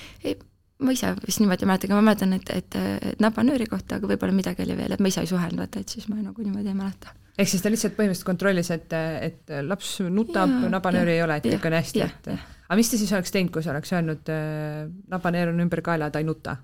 Ma 0.79 0.93
ise 0.93 1.13
vist 1.25 1.41
niimoodi 1.41 1.65
ei 1.65 1.71
mäleta, 1.71 1.89
aga 1.89 2.01
ma 2.01 2.09
mäletan, 2.11 2.35
et, 2.37 2.51
et, 2.53 2.77
et 3.11 3.23
nabanööri 3.23 3.69
kohta, 3.71 4.01
aga 4.01 4.11
võib-olla 4.11 4.35
midagi 4.37 4.65
oli 4.67 4.77
veel, 4.77 4.97
et 4.97 5.01
ma 5.03 5.13
ise 5.13 5.23
ei 5.25 5.31
suhelnud, 5.31 5.63
vaata, 5.63 5.81
et 5.81 5.95
siis 5.97 6.09
ma 6.11 6.19
nagu 6.21 6.45
niimoodi 6.45 6.73
ei 6.73 6.77
mäleta. 6.77 7.15
ehk 7.39 7.53
siis 7.53 7.65
ta 7.65 7.73
lihtsalt 7.73 7.97
põhimõtteliselt 7.97 8.29
kontrollis, 8.29 8.71
et, 8.75 8.93
et 9.25 9.57
laps 9.65 9.99
nutab, 10.13 10.53
nabanööri 10.73 11.17
ei 11.17 11.25
ole, 11.25 11.41
et 11.41 11.49
kõik 11.49 11.69
on 11.71 11.79
hästi, 11.79 12.05
et 12.05 12.31
aga 12.67 12.79
mis 12.81 12.91
ta 12.91 13.01
siis 13.01 13.13
oleks 13.17 13.35
teinud, 13.35 13.53
kui 13.55 13.65
sa 13.65 13.73
oleks 13.75 13.93
öelnud 13.95 14.33
äh, 14.33 14.87
nabaneer 15.13 15.53
on 15.53 15.63
ümber 15.65 15.83
kaela, 15.87 16.11
ta 16.11 16.23
ei 16.23 16.29
nuta? 16.29 16.59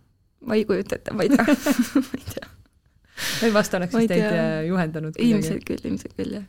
ma 0.46 0.58
ei 0.58 0.64
kujuta 0.66 0.98
ette, 0.98 1.14
ma 1.14 1.22
ei 1.22 1.30
tea 1.30 1.46
ma 2.06 2.18
ei 2.18 2.26
tea. 2.34 2.48
või 3.44 3.52
vast 3.54 3.76
oleks 3.78 3.94
siis 3.96 4.10
teid 4.10 4.26
äh, 4.26 4.64
juhendanud? 4.68 5.18
ilmselt 5.22 5.64
küll, 5.68 5.84
ilmselt 5.92 6.16
küll, 6.18 6.36
jah. 6.40 6.48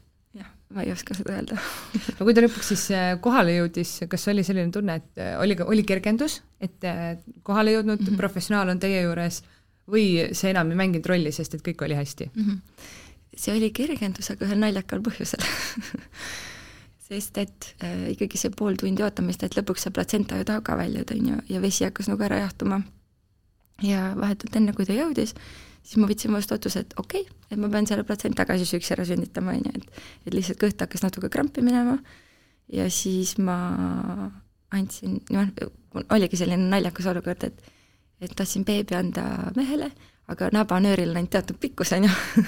Ma 0.73 0.85
ei 0.85 0.91
oska 0.93 1.15
seda 1.17 1.35
öelda 1.37 1.57
no 2.17 2.25
kui 2.25 2.33
ta 2.33 2.45
lõpuks 2.45 2.71
siis 2.73 2.85
äh, 2.95 3.13
kohale 3.21 3.57
jõudis, 3.57 3.95
kas 4.09 4.27
oli 4.31 4.45
selline 4.47 4.71
tunne, 4.71 4.99
et 5.01 5.21
äh, 5.21 5.35
oli, 5.41 5.57
oli 5.65 5.83
kergendus, 5.87 6.41
et 6.63 6.79
kohale 7.43 7.75
jõudnud 7.75 7.99
mm 7.99 8.07
-hmm. 8.07 8.17
professionaal 8.17 8.69
on 8.75 8.79
teie 8.79 9.01
juures 9.01 9.43
või 9.89 10.29
see 10.31 10.53
enam 10.53 10.71
ei 10.71 10.79
mänginud 10.79 11.05
rolli, 11.05 11.31
sest 11.31 11.53
et 11.53 11.65
kõik 11.65 11.83
oli 11.85 11.95
hästi 11.99 12.31
mm? 12.33 12.43
-hmm. 12.43 12.87
see 13.35 13.55
oli 13.57 13.71
kergendus, 13.71 14.31
aga 14.31 14.45
ühel 14.45 14.59
naljakal 14.63 15.03
põhjusel 15.03 15.43
sest 17.07 17.37
et 17.37 17.75
äh, 17.83 18.11
ikkagi 18.13 18.39
see 18.39 18.53
pool 18.57 18.77
tundi 18.79 19.03
ootamist, 19.05 19.43
et 19.43 19.57
lõpuks 19.57 19.85
see 19.85 19.93
platsenta 19.95 20.39
ju 20.39 20.47
tahab 20.47 20.65
ka 20.67 20.77
väljuda, 20.79 21.17
on 21.19 21.31
ju, 21.31 21.39
ja 21.55 21.61
vesi 21.63 21.85
hakkas 21.87 22.09
nagu 22.11 22.23
ära 22.25 22.39
jahtuma. 22.43 22.81
Ja 23.83 24.13
vahetult 24.17 24.55
enne, 24.57 24.73
kui 24.75 24.87
ta 24.87 24.95
jõudis, 24.95 25.33
siis 25.83 25.99
ma 25.99 26.07
võtsin 26.09 26.33
vastu 26.33 26.55
otsuse, 26.57 26.85
et 26.85 26.95
okei 26.99 27.25
okay,, 27.25 27.39
et 27.51 27.59
ma 27.59 27.69
pean 27.71 27.87
selle 27.89 28.05
platsenta 28.07 28.45
ka 28.47 28.57
siis 28.59 28.73
üksi 28.77 28.95
ära 28.95 29.05
sünnitama, 29.07 29.57
on 29.57 29.67
ju, 29.67 29.73
et 29.75 30.01
et 30.27 30.37
lihtsalt 30.37 30.61
kõht 30.61 30.85
hakkas 30.85 31.03
natuke 31.05 31.29
krampi 31.33 31.63
minema. 31.65 31.97
Ja 32.71 32.87
siis 32.89 33.35
ma 33.37 33.57
andsin, 34.73 35.19
noh, 35.35 35.51
oligi 36.15 36.39
selline 36.39 36.69
naljakas 36.71 37.11
olukord, 37.11 37.43
et 37.49 37.71
et 38.23 38.31
tahtsin 38.39 38.63
beebi 38.63 38.95
anda 38.95 39.51
mehele, 39.57 39.89
aga 40.31 40.47
nabanööril 40.55 41.09
on 41.11 41.17
ainult 41.19 41.33
teatud 41.33 41.59
pikkus, 41.59 41.91
on 41.97 42.07
ju. 42.07 42.13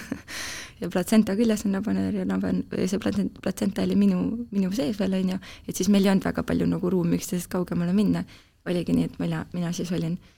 Ja 0.75 0.89
platsenta 0.91 1.37
küljes 1.39 1.61
on 1.63 1.71
nabanöör 1.71 2.17
ja 2.17 2.25
naban-, 2.27 2.65
see 2.67 2.99
platsent, 2.99 3.37
platsenta 3.39 3.85
oli 3.85 3.95
minu, 3.95 4.17
minu 4.51 4.73
sees 4.75 4.97
veel, 4.99 5.13
on 5.15 5.29
ju, 5.31 5.37
et 5.69 5.77
siis 5.79 5.87
meil 5.87 6.03
ei 6.03 6.11
olnud 6.11 6.27
väga 6.27 6.43
palju 6.43 6.67
nagu 6.67 6.89
ruumi 6.91 7.15
üksteisest 7.15 7.47
kaugemale 7.47 7.93
minna. 7.95 8.25
oligi 8.67 8.91
nii, 8.91 9.05
et 9.07 9.15
mina, 9.19 9.45
mina 9.53 9.71
siis 9.71 9.93
olin 9.95 10.17
äh, 10.17 10.34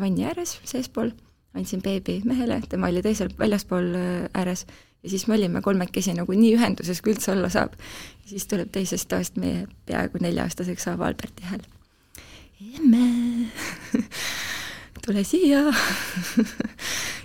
vanni 0.00 0.24
ääres 0.28 0.58
seespool, 0.64 1.10
andsin 1.54 1.82
beebi 1.82 2.20
mehele, 2.24 2.60
tema 2.68 2.90
oli 2.90 3.02
teisel 3.02 3.32
väljaspool 3.38 3.94
äh, 3.94 4.28
ääres. 4.34 4.66
Ja 5.02 5.10
siis 5.10 5.26
me 5.26 5.34
olime 5.34 5.62
kolmekesi 5.64 6.12
nagu 6.12 6.34
nii 6.36 6.52
ühenduses, 6.58 7.00
kui 7.00 7.14
üldse 7.14 7.32
olla 7.32 7.48
saab. 7.48 7.72
siis 8.28 8.46
tuleb 8.46 8.68
teisest 8.72 9.08
toast 9.08 9.38
meie 9.40 9.66
peaaegu 9.88 10.20
nelja-aastaseks 10.20 10.84
saav 10.84 11.00
Alberti 11.00 11.42
hääl. 11.48 11.64
emme! 12.76 13.06
Tule 15.06 15.24
siia! 15.24 15.64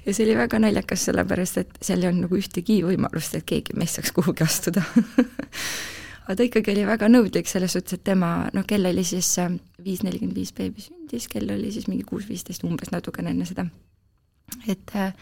Ja 0.06 0.14
see 0.14 0.28
oli 0.28 0.36
väga 0.38 0.60
naljakas, 0.62 1.02
sellepärast 1.08 1.58
et 1.58 1.78
seal 1.82 2.04
ei 2.04 2.12
olnud 2.12 2.28
nagu 2.28 2.38
ühtegi 2.38 2.76
võimalust, 2.86 3.34
et 3.40 3.46
keegi 3.50 3.74
meist 3.74 3.98
saaks 3.98 4.12
kuhugi 4.14 4.46
astuda 4.46 4.84
aga 6.26 6.36
ta 6.36 6.46
ikkagi 6.48 6.74
oli 6.74 6.86
väga 6.90 7.10
nõudlik 7.12 7.50
selles 7.50 7.76
suhtes, 7.76 8.00
et 8.00 8.06
tema, 8.08 8.50
noh, 8.54 8.66
kell 8.68 8.90
oli 8.90 9.04
siis 9.06 9.30
äh, 9.42 9.52
viis 9.86 10.02
nelikümmend 10.06 10.38
viis 10.38 10.54
beebi 10.58 10.82
sündis, 10.82 11.28
kell 11.32 11.52
oli 11.54 11.72
siis 11.74 11.90
mingi 11.92 12.06
kuus 12.08 12.26
viisteist 12.30 12.66
umbes 12.66 12.92
natukene 12.94 13.34
enne 13.36 13.46
seda. 13.46 13.68
et, 14.68 14.96
äh, 14.96 15.14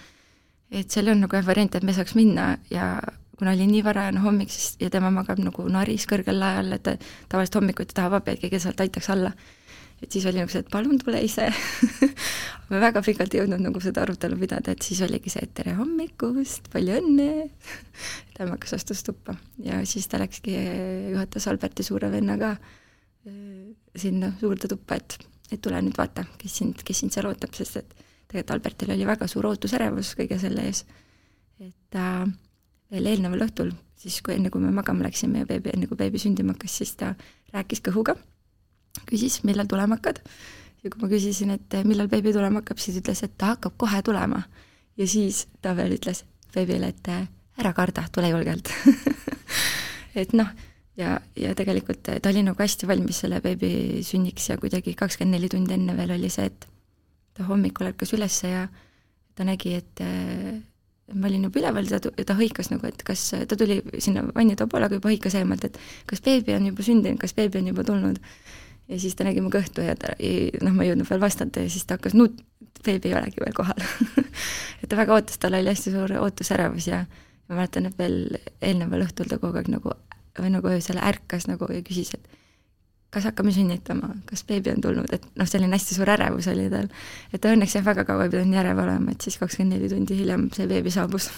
et 0.72 0.92
seal 0.92 1.12
olnud 1.12 1.28
nagu 1.28 1.40
jah 1.40 1.46
varianti, 1.48 1.78
et 1.78 1.84
me 1.84 1.96
saaks 1.96 2.16
minna 2.16 2.58
ja 2.72 2.96
kuna 3.38 3.52
oli 3.52 3.68
nii 3.68 3.84
varajane 3.84 4.24
hommik, 4.24 4.52
siis 4.52 4.78
ja 4.80 4.90
tema 4.94 5.12
magab 5.12 5.42
nagu 5.44 5.68
naris 5.70 6.08
kõrgel 6.08 6.40
lae 6.40 6.62
all, 6.62 6.78
et 6.78 6.88
tavaliselt 7.30 7.60
hommikuti 7.60 7.96
tahab 7.96 8.22
abi, 8.22 8.36
et 8.36 8.46
keegi 8.46 8.62
sealt 8.64 8.80
aitaks 8.84 9.10
alla 9.12 9.34
et 10.04 10.12
siis 10.12 10.26
oli 10.28 10.42
nagu 10.42 10.52
see, 10.52 10.62
et 10.64 10.72
palun 10.72 11.00
tule 11.00 11.20
ise. 11.24 11.48
Me 12.70 12.80
väga 12.82 13.04
pikalt 13.06 13.34
ei 13.36 13.42
jõudnud 13.42 13.64
nagu 13.64 13.82
seda 13.84 14.04
arutelu 14.04 14.38
pidada, 14.40 14.74
et 14.74 14.86
siis 14.86 15.00
oligi 15.06 15.32
see, 15.32 15.44
et 15.46 15.54
tere 15.56 15.76
hommikust, 15.78 16.68
palju 16.74 16.98
õnne! 17.00 17.28
Tämmakas 18.38 18.76
astus 18.80 19.04
tuppa. 19.08 19.36
Ja 19.64 19.80
siis 19.88 20.10
ta 20.12 20.20
läkski, 20.22 20.56
juhatas 21.14 21.48
Alberti 21.52 21.86
suure 21.88 22.10
vennaga 22.12 22.56
äh, 22.58 23.72
sinna 23.96 24.34
suurde 24.42 24.72
tuppa, 24.72 25.00
et, 25.00 25.18
et 25.52 25.62
tule 25.64 25.80
nüüd 25.86 25.98
vaata, 26.00 26.26
kes 26.42 26.60
sind, 26.62 26.84
kes 26.84 27.04
sind 27.04 27.16
seal 27.16 27.30
ootab, 27.30 27.56
sest 27.56 27.80
et 27.84 27.96
tegelikult 28.28 28.58
Albertil 28.58 28.96
oli 28.96 29.08
väga 29.08 29.30
suur 29.30 29.48
ootusärevus 29.52 30.16
kõige 30.20 30.40
selle 30.42 30.68
ees. 30.68 30.84
et 31.62 31.76
ta 31.94 32.26
veel 32.92 33.08
eelneval 33.14 33.46
õhtul, 33.46 33.72
siis 33.98 34.20
kui 34.26 34.36
enne, 34.36 34.50
kui 34.52 34.62
me 34.62 34.74
magama 34.74 35.06
läksime 35.06 35.46
ja 35.46 35.48
beebi, 35.50 35.72
enne 35.72 35.88
kui 35.88 35.98
beebi 35.98 36.20
sündima 36.20 36.58
hakkas, 36.58 36.82
siis 36.82 36.96
ta 37.00 37.14
rääkis 37.54 37.84
kõhuga 37.86 38.18
küsis, 39.10 39.42
millal 39.48 39.70
tulema 39.70 39.98
hakkad. 39.98 40.20
ja 40.84 40.92
kui 40.92 41.02
ma 41.02 41.10
küsisin, 41.12 41.54
et 41.56 41.78
millal 41.88 42.10
beebi 42.12 42.34
tulema 42.36 42.62
hakkab, 42.62 42.82
siis 42.82 43.00
ütles, 43.00 43.24
et 43.24 43.38
ta 43.38 43.54
hakkab 43.54 43.78
kohe 43.78 44.02
tulema. 44.06 44.44
ja 44.98 45.08
siis 45.08 45.48
ta 45.62 45.76
veel 45.78 45.98
ütles 45.98 46.24
beebile, 46.54 46.92
et 46.94 47.10
ära 47.58 47.74
karda, 47.74 48.06
tule 48.14 48.30
julgelt 48.30 48.70
et 50.22 50.34
noh, 50.34 50.50
ja, 50.98 51.18
ja 51.36 51.54
tegelikult 51.58 52.04
ta 52.06 52.30
oli 52.30 52.44
nagu 52.46 52.60
hästi 52.60 52.90
valmis 52.90 53.24
selle 53.24 53.42
beebi 53.42 54.04
sünniks 54.06 54.50
ja 54.50 54.58
kuidagi 54.62 54.94
kakskümmend 54.98 55.40
neli 55.40 55.50
tundi 55.50 55.74
enne 55.78 55.98
veel 55.98 56.14
oli 56.18 56.30
see, 56.34 56.50
et 56.50 56.68
ta 57.34 57.48
hommikul 57.48 57.90
ärkas 57.90 58.14
üles 58.14 58.44
ja 58.46 58.68
ta 59.34 59.46
nägi, 59.48 59.74
et 59.82 60.04
ma 61.14 61.28
olin 61.28 61.48
juba 61.48 61.60
üleval, 61.60 61.90
ta, 61.90 62.00
ta 62.00 62.36
hõikas 62.38 62.70
nagu, 62.72 62.86
et 62.88 63.02
kas, 63.06 63.26
ta 63.50 63.58
tuli 63.58 63.80
sinna 64.02 64.24
vannitoa 64.30 64.70
poole, 64.70 64.88
aga 64.88 65.00
juba 65.00 65.10
hõikas 65.12 65.36
eemalt, 65.40 65.66
et 65.68 65.80
kas 66.10 66.22
beebi 66.26 66.54
on 66.56 66.70
juba 66.70 66.86
sündinud, 66.86 67.20
kas 67.22 67.34
beebi 67.38 67.60
on 67.60 67.72
juba 67.74 67.86
tulnud 67.88 68.22
ja 68.88 69.00
siis 69.00 69.16
ta 69.16 69.28
nägi 69.28 69.42
mu 69.44 69.52
kõhtu 69.54 69.86
ja 69.86 69.96
ta, 70.00 70.16
noh, 70.64 70.74
ma 70.76 70.84
ei 70.84 70.92
jõudnud 70.92 71.10
veel 71.10 71.22
vastata 71.24 71.64
ja 71.64 71.72
siis 71.72 71.86
ta 71.88 71.98
hakkas 71.98 72.16
nut-, 72.18 72.42
beebi 72.86 73.12
ei 73.12 73.18
olegi 73.18 73.44
veel 73.44 73.56
kohal. 73.56 73.84
Et 74.82 74.90
ta 74.90 75.00
väga 75.00 75.16
ootas, 75.16 75.40
tal 75.40 75.56
oli 75.58 75.72
hästi 75.72 75.94
suur 75.94 76.16
ootusärevus 76.20 76.88
ja 76.92 77.04
ma 77.50 77.60
mäletan, 77.60 77.88
et 77.88 77.98
veel 78.00 78.38
eelneval 78.62 79.06
õhtul 79.06 79.30
ta 79.30 79.40
kogu 79.40 79.60
aeg 79.60 79.70
nagu, 79.72 79.94
või 80.40 80.52
nagu 80.54 80.72
öösel 80.72 81.00
ärkas 81.00 81.48
nagu 81.48 81.68
ja 81.72 81.84
küsis, 81.86 82.14
et 82.16 82.40
kas 83.14 83.28
hakkame 83.30 83.54
sünnitama, 83.54 84.10
kas 84.26 84.44
beebi 84.48 84.72
on 84.74 84.82
tulnud, 84.82 85.12
et 85.14 85.26
noh, 85.40 85.48
selline 85.48 85.76
hästi 85.76 85.98
suur 86.00 86.10
ärevus 86.16 86.48
oli 86.52 86.70
tal. 86.74 86.90
et 87.32 87.44
ta 87.44 87.52
õnneks 87.54 87.78
jah, 87.78 87.86
väga 87.86 88.08
kaua 88.10 88.26
ei 88.28 88.34
pidanud 88.34 88.52
nii 88.52 88.62
ärev 88.64 88.84
olema, 88.84 89.14
et 89.14 89.28
siis 89.28 89.38
kakskümmend 89.42 89.78
neli 89.78 89.92
tundi 89.92 90.18
hiljem 90.18 90.48
see 90.56 90.68
beebi 90.72 90.94
saabus. 90.94 91.30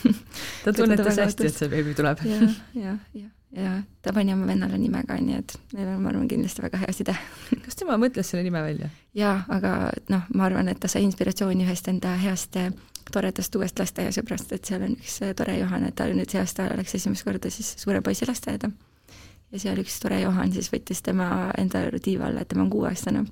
Ta 0.63 0.73
tunnetas 0.73 1.19
hästi, 1.25 1.49
et 1.49 1.63
see 1.63 1.73
beebi 1.73 1.97
tuleb. 1.97 2.21
Ja, 2.29 2.53
ja, 2.79 2.99
jah 3.13 3.34
ja 3.51 3.75
ta 4.01 4.13
pani 4.13 4.33
oma 4.33 4.47
vennale 4.47 4.77
nime 4.77 5.03
ka, 5.07 5.17
nii 5.21 5.37
et 5.37 5.55
neil 5.73 5.93
on, 5.93 6.01
ma 6.03 6.11
arvan, 6.11 6.27
kindlasti 6.31 6.63
väga 6.65 6.81
hea 6.81 6.95
side. 6.95 7.15
kas 7.65 7.79
tema 7.79 7.97
mõtles 8.01 8.29
selle 8.31 8.43
nime 8.43 8.61
välja? 8.63 8.89
jaa, 9.15 9.37
aga 9.51 9.75
noh, 10.09 10.25
ma 10.33 10.49
arvan, 10.49 10.69
et 10.71 10.81
ta 10.81 10.91
sai 10.91 11.05
inspiratsiooni 11.07 11.67
ühest 11.67 11.87
enda 11.91 12.15
heast 12.21 12.57
toredast 13.13 13.55
uuest 13.55 13.79
lasteaiasõbrast, 13.79 14.51
et 14.55 14.65
seal 14.65 14.83
on 14.85 14.95
üks 14.97 15.19
tore 15.37 15.57
Johan, 15.59 15.85
et 15.87 15.95
ta 15.97 16.07
nüüd 16.09 16.31
see 16.31 16.41
aasta 16.41 16.67
läks 16.73 16.97
esimest 16.97 17.25
korda 17.27 17.51
siis 17.53 17.75
suure 17.81 18.01
poisi 18.05 18.27
lasteaeda. 18.27 18.71
ja 19.51 19.61
seal 19.61 19.79
üks 19.81 19.99
tore 20.01 20.19
Johan 20.21 20.51
siis 20.51 20.71
võttis 20.73 21.03
tema 21.05 21.51
enda 21.57 21.85
tiiva 22.01 22.29
alla, 22.29 22.41
et 22.41 22.49
tema 22.51 22.65
on 22.65 22.71
kuueaastane. 22.73 23.25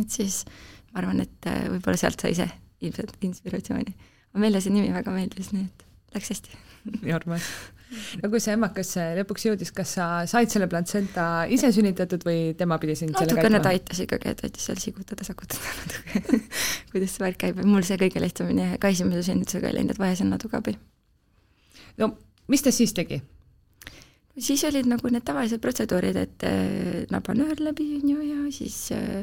et 0.00 0.10
siis 0.10 0.44
ma 0.92 1.02
arvan, 1.02 1.20
et 1.20 1.50
võib-olla 1.74 1.98
sealt 1.98 2.20
sai 2.20 2.34
see 2.38 2.50
ilmselt 2.80 3.16
inspiratsiooni. 3.20 3.94
aga 4.30 4.44
meile 4.46 4.60
see 4.60 4.72
nimi 4.72 4.92
väga 4.94 5.10
meeldis, 5.10 5.52
nii 5.52 5.66
et 5.66 5.86
läks 6.14 6.30
hästi. 6.34 6.60
nii 7.02 7.12
armas 7.12 7.50
no 8.22 8.30
kui 8.32 8.42
see 8.42 8.56
emakas 8.56 8.94
lõpuks 9.20 9.48
jõudis, 9.48 9.72
kas 9.76 9.96
sa 9.98 10.08
said 10.30 10.52
selle 10.52 10.68
platsenta 10.70 11.28
ise 11.52 11.70
sünnitatud 11.74 12.26
või 12.26 12.54
tema 12.58 12.78
pidi 12.82 12.96
sind 13.00 13.14
selle 13.16 13.34
natukene 13.34 13.62
ta 13.64 13.74
aitas 13.74 14.02
ikkagi, 14.04 14.34
et 14.34 14.44
aitas 14.48 14.68
seal 14.70 14.80
sigutada, 14.82 15.26
sakutada 15.26 15.76
natuke 15.82 16.42
kuidas 16.92 17.16
see 17.16 17.26
värk 17.26 17.40
käib 17.46 17.62
mul 17.66 17.86
see 17.86 18.00
kõige 18.00 18.22
lihtsamini 18.22 18.74
ka 18.82 18.92
esimese 18.94 19.26
sünnitusega 19.28 19.70
ei 19.70 19.78
läinud, 19.78 19.94
et 19.94 20.02
vajasin 20.02 20.32
natuke 20.32 20.60
abi. 20.60 20.76
no 22.02 22.14
mis 22.48 22.64
ta 22.64 22.72
siis 22.74 22.94
tegi? 22.96 23.20
siis 24.38 24.64
olid 24.66 24.88
nagu 24.90 25.10
need 25.12 25.24
tavalised 25.26 25.62
protseduurid, 25.62 26.16
et 26.18 26.46
äh, 26.48 27.04
nabanöör 27.14 27.60
läbi, 27.62 27.86
on 28.00 28.08
ju, 28.10 28.22
ja 28.26 28.40
siis 28.54 28.78
äh, 28.94 29.22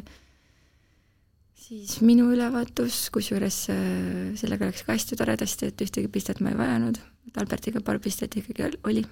siis 1.61 1.99
minu 2.01 2.27
ülevaatus, 2.33 3.07
kusjuures 3.13 3.63
äh, 3.71 4.35
sellega 4.39 4.69
läks 4.69 4.85
ka 4.87 4.97
hästi 4.97 5.17
toredasti, 5.19 5.71
et 5.71 5.87
ühtegi 5.87 6.11
pistet 6.11 6.41
ma 6.41 6.53
ei 6.53 6.59
vajanud 6.59 7.01
et 7.31 7.41
Albertiga 7.41 7.81
paar 7.83 7.99
pistet 8.01 8.35
ikkagi 8.37 8.77
oli 8.87 9.03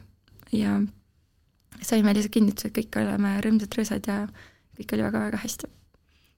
ja 0.55 0.77
saime 1.81 2.13
lihtsalt 2.13 2.33
kinnituse, 2.33 2.69
et 2.69 2.77
kõik 2.79 2.97
oleme 3.01 3.35
rõõmsad 3.43 3.75
rõõsad 3.77 4.09
ja 4.09 4.21
kõik 4.79 4.95
oli 4.95 5.05
väga-väga 5.05 5.41
hästi. 5.43 5.69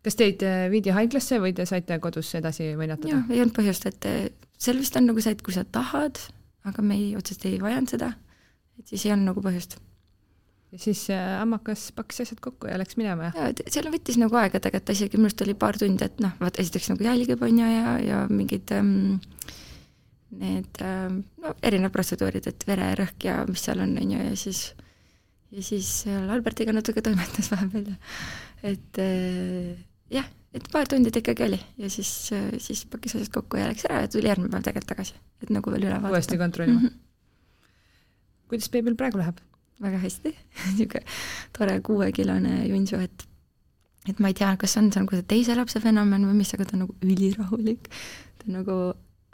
kas 0.06 0.18
teid 0.18 0.44
äh, 0.46 0.66
viidi 0.74 0.94
haiglasse 0.94 1.40
või 1.42 1.54
te 1.58 1.66
saite 1.66 1.98
kodus 2.00 2.34
edasi 2.36 2.74
võimatada? 2.78 3.16
jah, 3.16 3.30
ei 3.30 3.42
olnud 3.42 3.56
põhjust, 3.56 3.88
et 3.90 4.10
äh, 4.10 4.20
seal 4.58 4.82
vist 4.82 4.98
on 4.98 5.08
nagu 5.10 5.22
see, 5.22 5.34
et 5.38 5.42
kui 5.42 5.56
sa 5.56 5.64
tahad, 5.64 6.20
aga 6.68 6.86
me 6.86 6.98
ei, 6.98 7.16
otseselt 7.18 7.48
ei 7.50 7.62
vajanud 7.62 7.96
seda, 7.96 8.14
et 8.80 8.92
siis 8.92 9.06
ei 9.08 9.16
olnud 9.16 9.32
nagu 9.32 9.46
põhjust. 9.46 9.80
Ja 10.72 10.80
siis 10.80 11.04
äh, 11.12 11.42
ammakas 11.42 11.90
pakkis 11.96 12.24
asjad 12.26 12.40
kokku 12.44 12.70
ja 12.70 12.78
läks 12.80 12.98
minema? 13.00 13.32
jaa, 13.36 13.52
seal 13.68 13.90
võttis 13.94 14.20
nagu 14.22 14.38
aega 14.40 14.62
tegelikult, 14.64 14.94
isegi 14.96 15.20
minu 15.20 15.30
arust 15.30 15.44
oli 15.46 15.58
paar 15.60 15.80
tundi, 15.80 16.08
et 16.08 16.22
noh, 16.24 16.36
vaata 16.40 16.64
esiteks 16.64 16.92
nagu 16.94 17.08
jälgib, 17.08 17.44
on 17.44 17.60
ju, 17.60 17.72
ja, 17.76 17.98
ja 18.06 18.22
mingid 18.32 18.72
ähm, 18.76 19.20
need 20.42 20.80
ähm, 20.86 21.24
no 21.44 21.56
erinevad 21.64 21.96
protseduurid, 21.98 22.48
et 22.48 22.68
vererõhk 22.68 23.28
ja 23.28 23.42
mis 23.50 23.68
seal 23.68 23.84
on, 23.84 23.98
on 24.00 24.16
ju, 24.16 24.24
ja 24.32 24.40
siis 24.40 24.70
ja 25.52 25.64
siis 25.66 25.90
seal 26.06 26.30
Albertiga 26.32 26.74
natuke 26.76 27.04
toimetas 27.04 27.52
vahepeal 27.52 27.92
ja 27.92 27.98
et 28.72 29.02
äh, 29.04 29.76
jah, 30.14 30.28
et 30.56 30.68
paar 30.72 30.88
tundi 30.88 31.12
ta 31.12 31.20
ikkagi 31.20 31.48
oli 31.50 31.60
ja 31.82 31.92
siis, 31.92 32.12
äh, 32.38 32.50
siis 32.64 32.86
pakkis 32.88 33.18
asjad 33.20 33.34
kokku 33.36 33.60
ja 33.60 33.68
läks 33.68 33.88
ära 33.90 34.06
ja 34.06 34.12
tuli 34.12 34.32
järgmine 34.32 34.54
päev 34.54 34.70
tegelikult 34.70 34.94
tagasi, 34.96 35.20
et 35.44 35.52
nagu 35.52 35.74
veel 35.74 35.90
üle 35.90 35.98
vaadata. 35.98 36.16
uuesti 36.16 36.40
kontrollima 36.40 36.80
mm. 36.80 36.88
-hmm. 36.88 37.72
kuidas 38.54 38.72
beebil 38.72 38.96
praegu 38.96 39.20
läheb? 39.20 39.44
Väga 39.82 40.00
hästi. 40.02 40.34
Niisugune 40.72 41.04
tore 41.58 41.80
kuuekilone 41.86 42.66
junsu, 42.70 43.02
et 43.02 43.28
et 44.10 44.18
ma 44.18 44.32
ei 44.32 44.38
tea, 44.38 44.50
kas 44.58 44.74
on 44.80 44.90
see 44.90 45.04
nagu 45.04 45.14
see 45.14 45.28
teise 45.30 45.56
lapse 45.58 45.80
fenomen 45.82 46.26
või 46.26 46.40
mis, 46.40 46.54
aga 46.56 46.66
ta 46.66 46.74
on 46.78 46.88
nagu 46.88 46.96
ülirahulik, 47.06 47.90
ta 48.42 48.50
nagu 48.50 48.78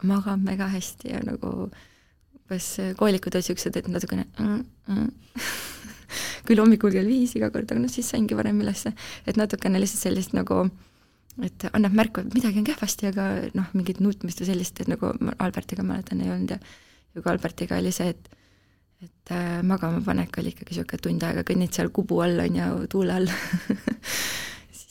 magab 0.08 0.42
mega 0.44 0.68
hästi 0.74 1.14
ja 1.14 1.22
nagu 1.24 1.70
umbes 1.70 2.68
koolikud 3.00 3.38
olid 3.38 3.48
siuksed, 3.48 3.80
et 3.80 3.88
natukene 3.92 4.26
mm, 4.40 4.60
mm. 4.92 5.46
küll 6.50 6.60
hommikul 6.60 6.92
kell 6.92 7.08
viis 7.08 7.38
iga 7.40 7.48
kord, 7.54 7.72
aga 7.72 7.80
noh, 7.80 7.92
siis 7.92 8.12
saingi 8.12 8.36
varem 8.36 8.60
ülesse, 8.64 8.92
et 9.28 9.40
natukene 9.40 9.80
lihtsalt 9.80 10.04
sellist 10.10 10.36
nagu 10.36 10.66
et 11.44 11.68
annab 11.72 11.96
märku, 11.96 12.24
et 12.24 12.36
midagi 12.36 12.60
on 12.60 12.68
kehvasti, 12.68 13.08
aga 13.12 13.28
noh, 13.56 13.72
mingit 13.78 14.02
nutmist 14.04 14.42
või 14.42 14.52
sellist, 14.52 14.80
et 14.82 14.92
nagu 14.92 15.14
Albertiga 15.38 15.86
mäletan, 15.86 16.24
ei 16.24 16.34
olnud 16.34 16.56
ja 16.58 16.60
ja 17.18 17.24
kui 17.24 17.32
Albertiga 17.32 17.80
oli 17.82 17.92
see, 17.96 18.12
et 18.14 18.30
et 19.04 19.32
äh, 19.32 19.62
magama 19.62 20.02
panek 20.02 20.40
oli 20.42 20.50
ikkagi 20.56 20.74
niisugune 20.74 21.04
tund 21.04 21.24
aega, 21.28 21.46
kõnnid 21.46 21.76
seal 21.76 21.92
kubu 21.94 22.18
all, 22.26 22.40
on 22.42 22.56
ju, 22.58 22.68
tuule 22.90 23.14
all. 23.20 23.30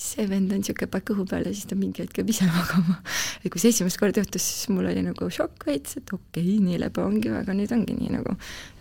See 0.07 0.23
vend 0.31 0.53
on 0.55 0.61
niisugune 0.63 0.87
pakk 0.93 1.11
õhu 1.17 1.25
peal 1.27 1.49
ja 1.49 1.51
siis 1.51 1.67
ta 1.67 1.75
mingi 1.75 2.05
hetk 2.05 2.21
jääb 2.21 2.29
ise 2.31 2.47
magama. 2.55 3.01
ja 3.43 3.51
kui 3.51 3.59
see 3.59 3.73
esimest 3.75 3.99
korda 3.99 4.23
juhtus, 4.23 4.45
siis 4.47 4.71
mul 4.71 4.87
oli 4.87 5.03
nagu 5.03 5.27
šokk 5.35 5.67
veits, 5.67 5.97
et 5.99 6.13
okei 6.15 6.45
okay,, 6.45 6.61
nii 6.63 6.79
lebe 6.85 7.03
ongi, 7.03 7.33
aga 7.35 7.57
nüüd 7.59 7.75
ongi 7.75 7.97
nii 7.99 8.13
nagu, 8.15 8.37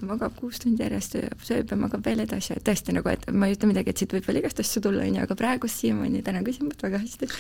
magab 0.06 0.38
kuus 0.38 0.62
tundi 0.62 0.86
järjest 0.86 1.18
sööb 1.48 1.74
ja 1.74 1.80
magab 1.82 2.06
veel 2.06 2.22
edasi. 2.28 2.54
Ja 2.54 2.62
tõesti 2.70 2.94
nagu, 2.94 3.10
et 3.10 3.26
ma 3.34 3.50
ei 3.50 3.58
ütle 3.58 3.72
midagi, 3.72 3.96
et 3.96 4.04
siit 4.04 4.14
võib 4.14 4.30
veel 4.30 4.44
igast 4.44 4.62
asju 4.62 4.84
tulla, 4.86 5.08
on 5.08 5.18
ju, 5.18 5.26
aga 5.26 5.40
praegu 5.40 5.72
siiamaani 5.72 6.22
täna 6.28 6.46
küsimust 6.46 6.86
väga 6.86 7.02
hästi. 7.02 7.32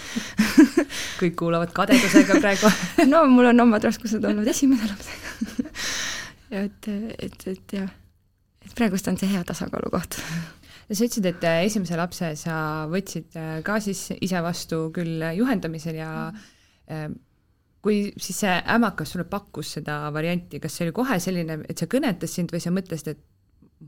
Kõik 1.21 1.37
kuulavad 1.43 1.75
kadedusega 1.77 2.41
praegu. 2.41 2.73
No 3.13 3.21
mul 3.29 3.51
on 3.51 3.67
omad 3.67 3.85
raskused 3.85 4.25
olnud 4.25 4.49
esimese 4.49 4.89
lapsega 4.89 6.04
ja 6.51 6.65
et, 6.67 6.87
et, 7.19 7.47
et 7.47 7.77
jah, 7.79 7.89
et 8.65 8.77
praegust 8.77 9.07
on 9.07 9.17
see 9.17 9.31
hea 9.31 9.43
tasakaalu 9.47 9.91
koht 9.93 10.19
sa 10.93 11.05
ütlesid, 11.05 11.25
et 11.29 11.45
äh, 11.47 11.63
esimese 11.65 11.97
lapse 11.97 12.31
sa 12.39 12.55
võtsid 12.91 13.37
äh, 13.39 13.53
ka 13.65 13.79
siis 13.81 14.07
ise 14.21 14.41
vastu 14.45 14.89
küll 14.95 15.23
juhendamisel 15.37 15.97
ja 15.97 16.09
mm. 16.29 17.15
kui 17.85 18.11
siis 18.21 18.43
see 18.43 18.57
ämmakas 18.75 19.15
sulle 19.15 19.25
pakkus 19.29 19.75
seda 19.79 20.03
varianti, 20.13 20.61
kas 20.61 20.77
see 20.77 20.87
oli 20.87 20.95
kohe 20.95 21.17
selline, 21.21 21.63
et 21.69 21.81
see 21.81 21.89
kõnetas 21.89 22.37
sind 22.37 22.53
või 22.53 22.61
sa 22.61 22.73
mõtlesid, 22.75 23.15
et 23.15 23.23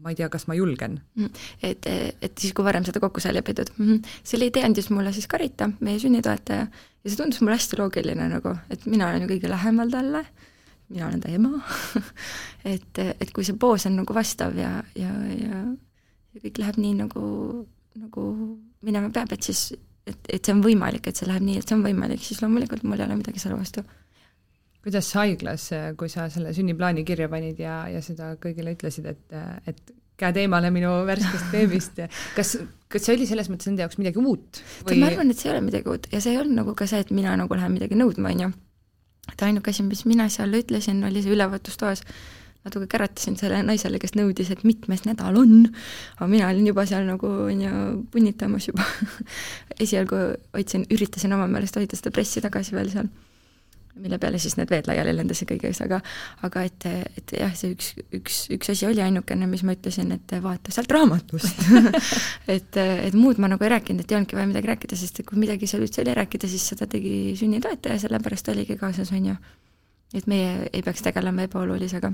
ma 0.02 0.12
ei 0.12 0.17
tea, 0.20 0.28
kas 0.30 0.48
ma 0.50 0.58
julgen? 0.58 1.00
Mm. 1.17 1.46
et, 1.70 1.88
et 1.88 2.34
siis, 2.38 2.54
kui 2.58 2.65
varem 2.65 2.86
seda 2.86 3.02
kokku 3.04 3.22
sai 3.24 3.36
lepitud 3.38 3.70
mm. 3.78 3.86
-hmm. 3.86 4.20
selle 4.34 4.50
idee 4.50 4.65
andis 4.65 4.89
mulle 4.89 5.13
siis 5.13 5.30
Karita, 5.30 5.70
meie 5.80 6.02
sünnitoetaja, 6.02 6.67
ja 6.67 7.10
see 7.10 7.17
tundus 7.22 7.41
mulle 7.41 7.62
hästi 7.62 7.82
loogiline 7.82 8.30
nagu, 8.34 8.58
et 8.74 8.86
mina 8.89 9.10
olen 9.12 9.28
ju 9.28 9.36
kõige 9.36 9.54
lähemal 9.54 9.93
talle, 9.93 10.26
mina 10.93 11.10
olen 11.10 11.23
ta 11.23 11.32
ema 11.34 11.60
et, 12.73 13.04
et 13.04 13.34
kui 13.36 13.43
see 13.47 13.58
poos 13.60 13.86
on 13.89 14.00
nagu 14.00 14.15
vastav 14.15 14.56
ja, 14.58 14.78
ja, 14.95 15.12
ja 15.34 15.65
ja 16.38 16.45
kõik 16.45 16.62
läheb 16.62 16.80
nii, 16.82 16.95
nagu, 17.02 17.28
nagu 17.97 18.23
minema 18.86 19.12
peab, 19.13 19.34
et 19.34 19.45
siis, 19.50 19.71
et, 20.08 20.19
et 20.30 20.41
see 20.41 20.56
on 20.56 20.63
võimalik, 20.65 21.10
et 21.10 21.19
see 21.19 21.30
läheb 21.30 21.45
nii, 21.45 21.62
et 21.62 21.69
see 21.69 21.78
on 21.78 21.86
võimalik, 21.86 22.23
siis 22.23 22.43
loomulikult 22.43 22.86
mul 22.88 23.02
ei 23.02 23.08
ole 23.08 23.19
midagi 23.19 23.41
selle 23.41 23.58
vastu. 23.58 23.84
kuidas 24.88 25.10
haiglas, 25.19 25.69
kui 26.00 26.10
sa 26.12 26.30
selle 26.32 26.54
sünniplaani 26.56 27.04
kirja 27.08 27.28
panid 27.32 27.58
ja, 27.60 27.82
ja 27.91 28.02
seda 28.06 28.36
kõigile 28.39 28.78
ütlesid, 28.78 29.10
et, 29.10 29.39
et 29.67 29.95
käed 30.17 30.38
eemale 30.43 30.69
minu 30.73 30.93
värskest 31.10 31.50
beebist, 31.52 32.00
kas, 32.38 32.56
kas 32.88 33.04
see 33.04 33.17
oli 33.17 33.28
selles 33.30 33.50
mõttes 33.52 33.69
nende 33.69 33.86
jaoks 33.86 34.00
midagi 34.02 34.21
uut 34.21 34.62
või...? 34.86 35.02
ma 35.02 35.12
arvan, 35.12 35.34
et 35.34 35.41
see 35.41 35.52
ei 35.52 35.58
ole 35.58 35.65
midagi 35.67 35.91
uut 35.91 36.08
ja 36.13 36.21
see 36.23 36.36
ei 36.36 36.41
olnud 36.43 36.62
nagu 36.62 36.78
ka 36.78 36.88
see, 36.89 37.02
et 37.04 37.12
mina 37.13 37.36
nagu 37.39 37.60
lähen 37.60 37.76
midagi 37.76 38.00
nõudma, 38.00 38.32
on 38.34 38.47
ju. 38.47 38.54
Et 39.32 39.46
ainuke 39.48 39.72
asi, 39.74 39.86
mis 39.86 40.06
mina 40.08 40.28
seal 40.34 40.54
ütlesin, 40.58 41.04
oli 41.08 41.24
see 41.24 41.36
ülevaatustoas, 41.36 42.04
natuke 42.68 42.88
käratasin 42.92 43.38
sellele 43.40 43.63
naisele, 43.68 44.00
kes 44.02 44.16
nõudis, 44.18 44.52
et 44.52 44.63
mitmes 44.68 45.06
nädal 45.08 45.38
on, 45.40 45.70
aga 46.18 46.28
mina 46.32 46.50
olin 46.52 46.68
juba 46.68 46.86
seal 46.90 47.08
nagu 47.08 47.30
on 47.48 47.62
ju 47.63 47.84
punnitamas 48.12 48.68
juba. 48.70 48.86
Esialgu 49.84 50.20
hoidsin, 50.56 50.88
üritasin 50.92 51.36
oma 51.38 51.48
meelest 51.52 51.80
hoida 51.80 52.00
seda 52.00 52.12
pressi 52.16 52.44
tagasi 52.44 52.76
veel 52.76 52.92
seal, 52.92 53.12
mille 54.01 54.19
peale 54.21 54.39
siis 54.41 54.55
need 54.60 54.69
veed 54.71 54.88
laiali 54.89 55.13
lendasid 55.15 55.49
kõiges, 55.49 55.81
aga 55.86 55.99
aga 56.45 56.63
et, 56.67 56.88
et 57.19 57.33
jah, 57.39 57.53
see 57.57 57.73
üks, 57.75 57.91
üks, 58.13 58.39
üks 58.53 58.71
asi 58.73 58.88
oli 58.89 59.03
ainukene, 59.03 59.49
mis 59.49 59.63
ma 59.67 59.75
ütlesin, 59.77 60.12
et 60.15 60.36
vaata 60.43 60.73
sealt 60.73 60.91
raamatust. 60.93 61.65
Et, 62.57 62.77
et 62.79 63.15
muud 63.17 63.39
ma 63.41 63.49
nagu 63.51 63.63
ei 63.65 63.71
rääkinud, 63.73 64.01
et 64.01 64.12
ei 64.12 64.15
olnudki 64.17 64.38
vaja 64.38 64.47
midagi 64.47 64.69
rääkida, 64.69 64.97
sest 64.97 65.19
kui 65.27 65.39
midagi 65.39 65.67
seal 65.67 65.83
üldse 65.83 66.01
oli 66.03 66.13
rääkida, 66.15 66.47
siis 66.49 66.63
seda 66.71 66.88
tegi 66.89 67.36
sünnitoetaja, 67.38 67.99
sellepärast 68.05 68.47
oligi 68.53 68.77
kaasas, 68.79 69.12
on 69.15 69.31
ju. 69.31 69.36
et 70.15 70.27
meie 70.31 70.69
ei 70.71 70.83
peaks 70.86 71.03
tegelema 71.03 71.43
ebaolulisega. 71.47 72.13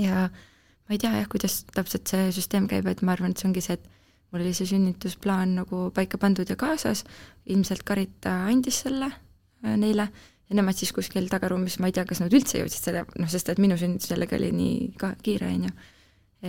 Ja 0.00 0.26
ma 0.26 0.94
ei 0.94 0.98
tea 1.02 1.12
jah, 1.14 1.28
kuidas 1.30 1.60
täpselt 1.74 2.10
see 2.10 2.30
süsteem 2.34 2.66
käib, 2.70 2.88
et 2.90 3.02
ma 3.06 3.14
arvan, 3.14 3.34
et 3.34 3.42
see 3.42 3.48
ongi 3.48 3.62
see, 3.64 3.78
et 3.78 3.86
mul 4.32 4.42
oli 4.42 4.54
see 4.56 4.68
sünnitusplaan 4.72 5.56
nagu 5.60 5.86
paika 5.94 6.18
pandud 6.22 6.50
ja 6.50 6.58
kaasas, 6.58 7.04
ilmselt 7.46 7.86
Karita 7.86 8.34
andis 8.50 8.82
selle 8.84 9.10
äh, 9.10 9.76
neile 9.78 10.10
nemad 10.54 10.78
siis 10.78 10.92
kuskil 10.94 11.28
tagaruumis, 11.30 11.78
ma 11.82 11.90
ei 11.90 11.94
tea, 11.96 12.04
kas 12.06 12.20
nad 12.22 12.34
üldse 12.34 12.60
jõudsid 12.60 12.88
selle, 12.88 13.04
noh, 13.18 13.30
sest 13.30 13.50
et 13.50 13.62
minu 13.62 13.78
sünnitus 13.80 14.12
jällegi 14.12 14.36
oli 14.38 14.50
nii 14.54 14.76
ka 15.00 15.14
kiire, 15.22 15.48
on 15.50 15.66
ju. 15.66 15.72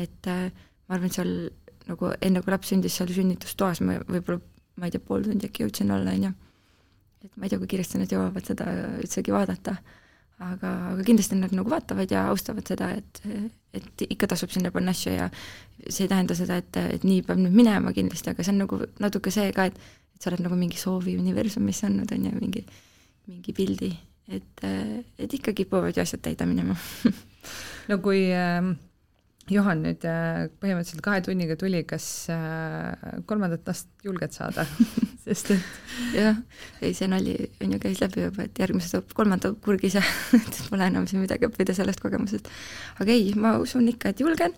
et 0.03 0.29
äh, 0.29 0.49
ma 0.87 0.97
arvan, 0.97 1.09
et 1.09 1.17
seal 1.17 1.31
nagu 1.87 2.11
enne, 2.21 2.43
kui 2.43 2.53
laps 2.53 2.73
sündis 2.73 2.97
seal 2.99 3.13
sünnitustoas, 3.15 3.81
ma 3.81 3.97
võib-olla, 4.03 4.41
ma 4.77 4.89
ei 4.89 4.93
tea, 4.93 5.03
pool 5.03 5.25
tundi 5.25 5.49
äkki 5.49 5.65
jõudsin 5.65 5.93
olla, 5.95 6.13
on 6.13 6.27
ju. 6.27 6.33
et 7.25 7.37
ma 7.37 7.47
ei 7.47 7.53
tea, 7.53 7.61
kui 7.63 7.71
kiiresti 7.73 8.03
nad 8.03 8.13
jõuavad 8.13 8.51
seda 8.51 8.69
üldsegi 9.01 9.33
vaadata 9.33 9.77
aga, 10.37 10.71
aga 10.93 11.05
kindlasti 11.05 11.37
nad 11.39 11.53
nagu 11.55 11.69
vaatavad 11.71 12.11
ja 12.13 12.27
austavad 12.31 12.67
seda, 12.69 12.91
et, 12.99 13.21
et 13.73 14.03
ikka 14.05 14.29
tasub 14.33 14.53
sinna 14.53 14.69
panna 14.73 14.93
asju 14.93 15.15
ja 15.15 15.29
see 15.87 16.05
ei 16.05 16.11
tähenda 16.11 16.37
seda, 16.37 16.59
et, 16.61 16.77
et 16.77 17.07
nii 17.07 17.23
peab 17.25 17.41
nüüd 17.41 17.55
minema 17.57 17.93
kindlasti, 17.95 18.33
aga 18.33 18.45
see 18.45 18.53
on 18.53 18.61
nagu 18.61 18.81
natuke 19.01 19.33
see 19.33 19.49
ka, 19.55 19.71
et 19.71 19.79
et 20.17 20.25
sa 20.25 20.31
oled 20.31 20.41
nagu 20.41 20.57
mingi 20.57 20.79
soovi 20.81 21.13
universumisse 21.21 21.85
andnud, 21.85 22.09
on 22.09 22.23
ju, 22.25 22.31
mingi, 22.41 22.63
mingi 23.27 23.53
pildi, 23.55 23.91
et, 24.31 24.67
et 25.19 25.33
ikka 25.39 25.53
kipuvad 25.55 25.95
ju 25.95 26.03
asjad 26.03 26.23
täide 26.25 26.47
minema. 26.49 26.77
No 27.87 28.01
kui 28.03 28.25
äh, 28.35 28.65
Johan 29.47 29.83
nüüd 29.85 30.03
äh, 30.07 30.47
põhimõtteliselt 30.59 31.03
kahe 31.05 31.21
tunniga 31.23 31.55
tuli, 31.59 31.85
kas 31.87 32.05
äh, 32.33 33.21
kolmandat 33.29 33.67
last 33.69 33.87
julged 34.03 34.35
saada? 34.35 34.65
Sest 35.27 35.51
et 35.51 36.15
jah, 36.15 36.37
ei 36.83 36.93
see 36.95 37.07
nali 37.11 37.33
on 37.63 37.73
ju 37.75 37.79
käis 37.83 37.99
läbi 37.99 38.25
juba, 38.25 38.45
et 38.47 38.59
järgmise 38.59 38.93
toob 38.93 39.11
kolmanda 39.15 39.51
kurgis 39.63 39.97
ja 39.97 40.03
et 40.39 40.59
pole 40.71 40.87
enam 40.87 41.07
siin 41.07 41.23
midagi 41.23 41.47
õppida 41.47 41.75
sellest 41.75 42.03
kogemusest. 42.03 42.47
aga 43.03 43.15
ei, 43.15 43.33
ma 43.39 43.55
usun 43.59 43.87
ikka, 43.91 44.11
et 44.11 44.23
julgen, 44.23 44.55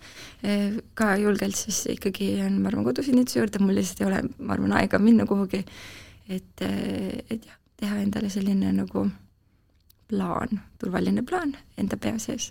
ka 0.98 1.14
julgelt 1.22 1.58
siis 1.58 1.84
ikkagi 1.96 2.36
jään, 2.38 2.60
ma 2.62 2.70
arvan, 2.70 2.86
kodusünnituse 2.86 3.42
juurde, 3.42 3.62
mul 3.62 3.78
lihtsalt 3.78 4.04
ei 4.04 4.10
ole, 4.10 4.22
ma 4.38 4.54
arvan, 4.54 4.76
aega 4.78 5.02
minna 5.02 5.26
kuhugi, 5.26 5.64
et, 6.30 6.66
et 6.66 7.34
jah, 7.40 7.59
teha 7.80 8.00
endale 8.02 8.30
selline 8.32 8.72
nagu 8.76 9.06
plaan, 10.10 10.60
turvaline 10.80 11.24
plaan 11.26 11.54
enda 11.78 11.98
pea 12.00 12.18
sees. 12.22 12.50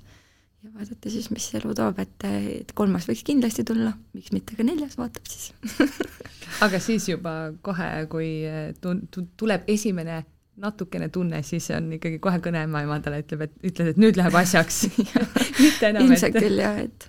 Ja 0.64 0.74
vaadata 0.76 1.12
siis, 1.12 1.30
mis 1.32 1.46
elu 1.56 1.72
toob, 1.76 2.02
et, 2.04 2.26
et 2.28 2.72
kolmas 2.76 3.06
võiks 3.08 3.24
kindlasti 3.28 3.64
tulla, 3.68 3.94
miks 4.12 4.34
mitte 4.36 4.58
ka 4.58 4.66
neljas, 4.68 4.98
vaatab 5.00 5.30
siis. 5.32 5.54
Aga 6.66 6.82
siis 6.84 7.08
juba 7.08 7.54
kohe, 7.64 7.88
kui 8.12 8.28
tun-, 8.84 9.06
tuleb 9.40 9.70
esimene 9.72 10.26
natukene 10.60 11.08
tunne, 11.16 11.40
siis 11.48 11.70
on 11.72 11.88
ikkagi 11.96 12.20
kohe 12.20 12.42
kõne 12.44 12.66
ämmaemadale, 12.66 13.22
ütleb, 13.24 13.46
et 13.48 13.72
ütled, 13.72 13.94
et 13.94 14.02
nüüd 14.04 14.20
läheb 14.20 14.36
asjaks. 14.36 14.82
Mitte 15.64 15.94
enam 15.94 16.10
ilmselt 16.10 16.36
et... 16.36 16.44
küll 16.44 16.60
jah, 16.60 16.82
et 16.84 17.08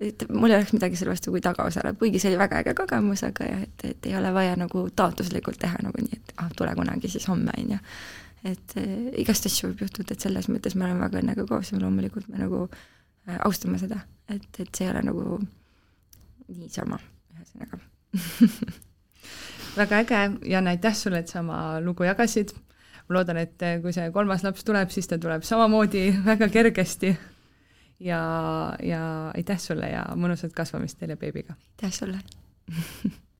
et 0.00 0.24
mul 0.32 0.50
ei 0.50 0.56
oleks 0.56 0.72
midagi 0.72 0.96
selle 0.96 1.12
vastu, 1.12 1.32
kui 1.34 1.42
tagaosa 1.44 1.82
läheb, 1.84 1.98
kuigi 2.00 2.20
see 2.22 2.30
oli 2.32 2.40
väga 2.40 2.62
äge 2.62 2.74
kogemus, 2.78 3.22
aga 3.26 3.46
jah, 3.46 3.64
et, 3.66 3.84
et 3.90 4.08
ei 4.08 4.16
ole 4.16 4.32
vaja 4.34 4.56
nagu 4.58 4.86
taotluslikult 4.96 5.60
teha 5.60 5.82
nagu 5.84 6.00
nii, 6.00 6.16
et 6.16 6.32
ah, 6.40 6.48
tule 6.56 6.72
kunagi 6.78 7.10
siis 7.12 7.28
homme, 7.28 7.52
on 7.58 7.74
ju. 7.74 7.80
et 8.50 8.76
äh, 8.80 8.94
igast 9.20 9.48
asju 9.50 9.70
võib 9.70 9.84
juhtuda, 9.84 10.16
et 10.16 10.24
selles 10.24 10.48
mõttes 10.48 10.76
me 10.76 10.86
oleme 10.88 11.04
väga 11.04 11.20
õnnega 11.20 11.46
koos 11.48 11.72
ja 11.72 11.80
loomulikult 11.82 12.30
me 12.32 12.40
nagu 12.40 12.64
äh, 12.70 13.36
austame 13.44 13.80
seda, 13.82 14.00
et, 14.28 14.48
et 14.58 14.70
see 14.72 14.86
ei 14.86 14.94
ole 14.94 15.04
nagu 15.10 15.26
niisama, 16.48 17.00
ühesõnaga 17.36 17.82
väga 19.80 20.00
äge, 20.00 20.22
Jan, 20.48 20.72
aitäh 20.72 20.96
sulle, 20.96 21.20
et 21.20 21.28
sa 21.28 21.44
oma 21.44 21.80
lugu 21.84 22.08
jagasid. 22.08 22.56
ma 23.08 23.18
loodan, 23.18 23.42
et 23.42 23.68
kui 23.82 23.92
see 23.92 24.08
kolmas 24.14 24.46
laps 24.46 24.64
tuleb, 24.64 24.88
siis 24.94 25.10
ta 25.10 25.20
tuleb 25.20 25.44
samamoodi 25.44 26.08
väga 26.24 26.48
kergesti 26.48 27.12
ja, 28.00 28.20
ja 28.82 29.02
aitäh 29.34 29.58
sulle 29.60 29.90
ja 29.90 30.04
mõnusat 30.16 30.54
kasvamist 30.56 30.98
teile 31.00 31.16
beebiga! 31.20 31.56
aitäh 31.76 31.92
sulle 31.92 32.20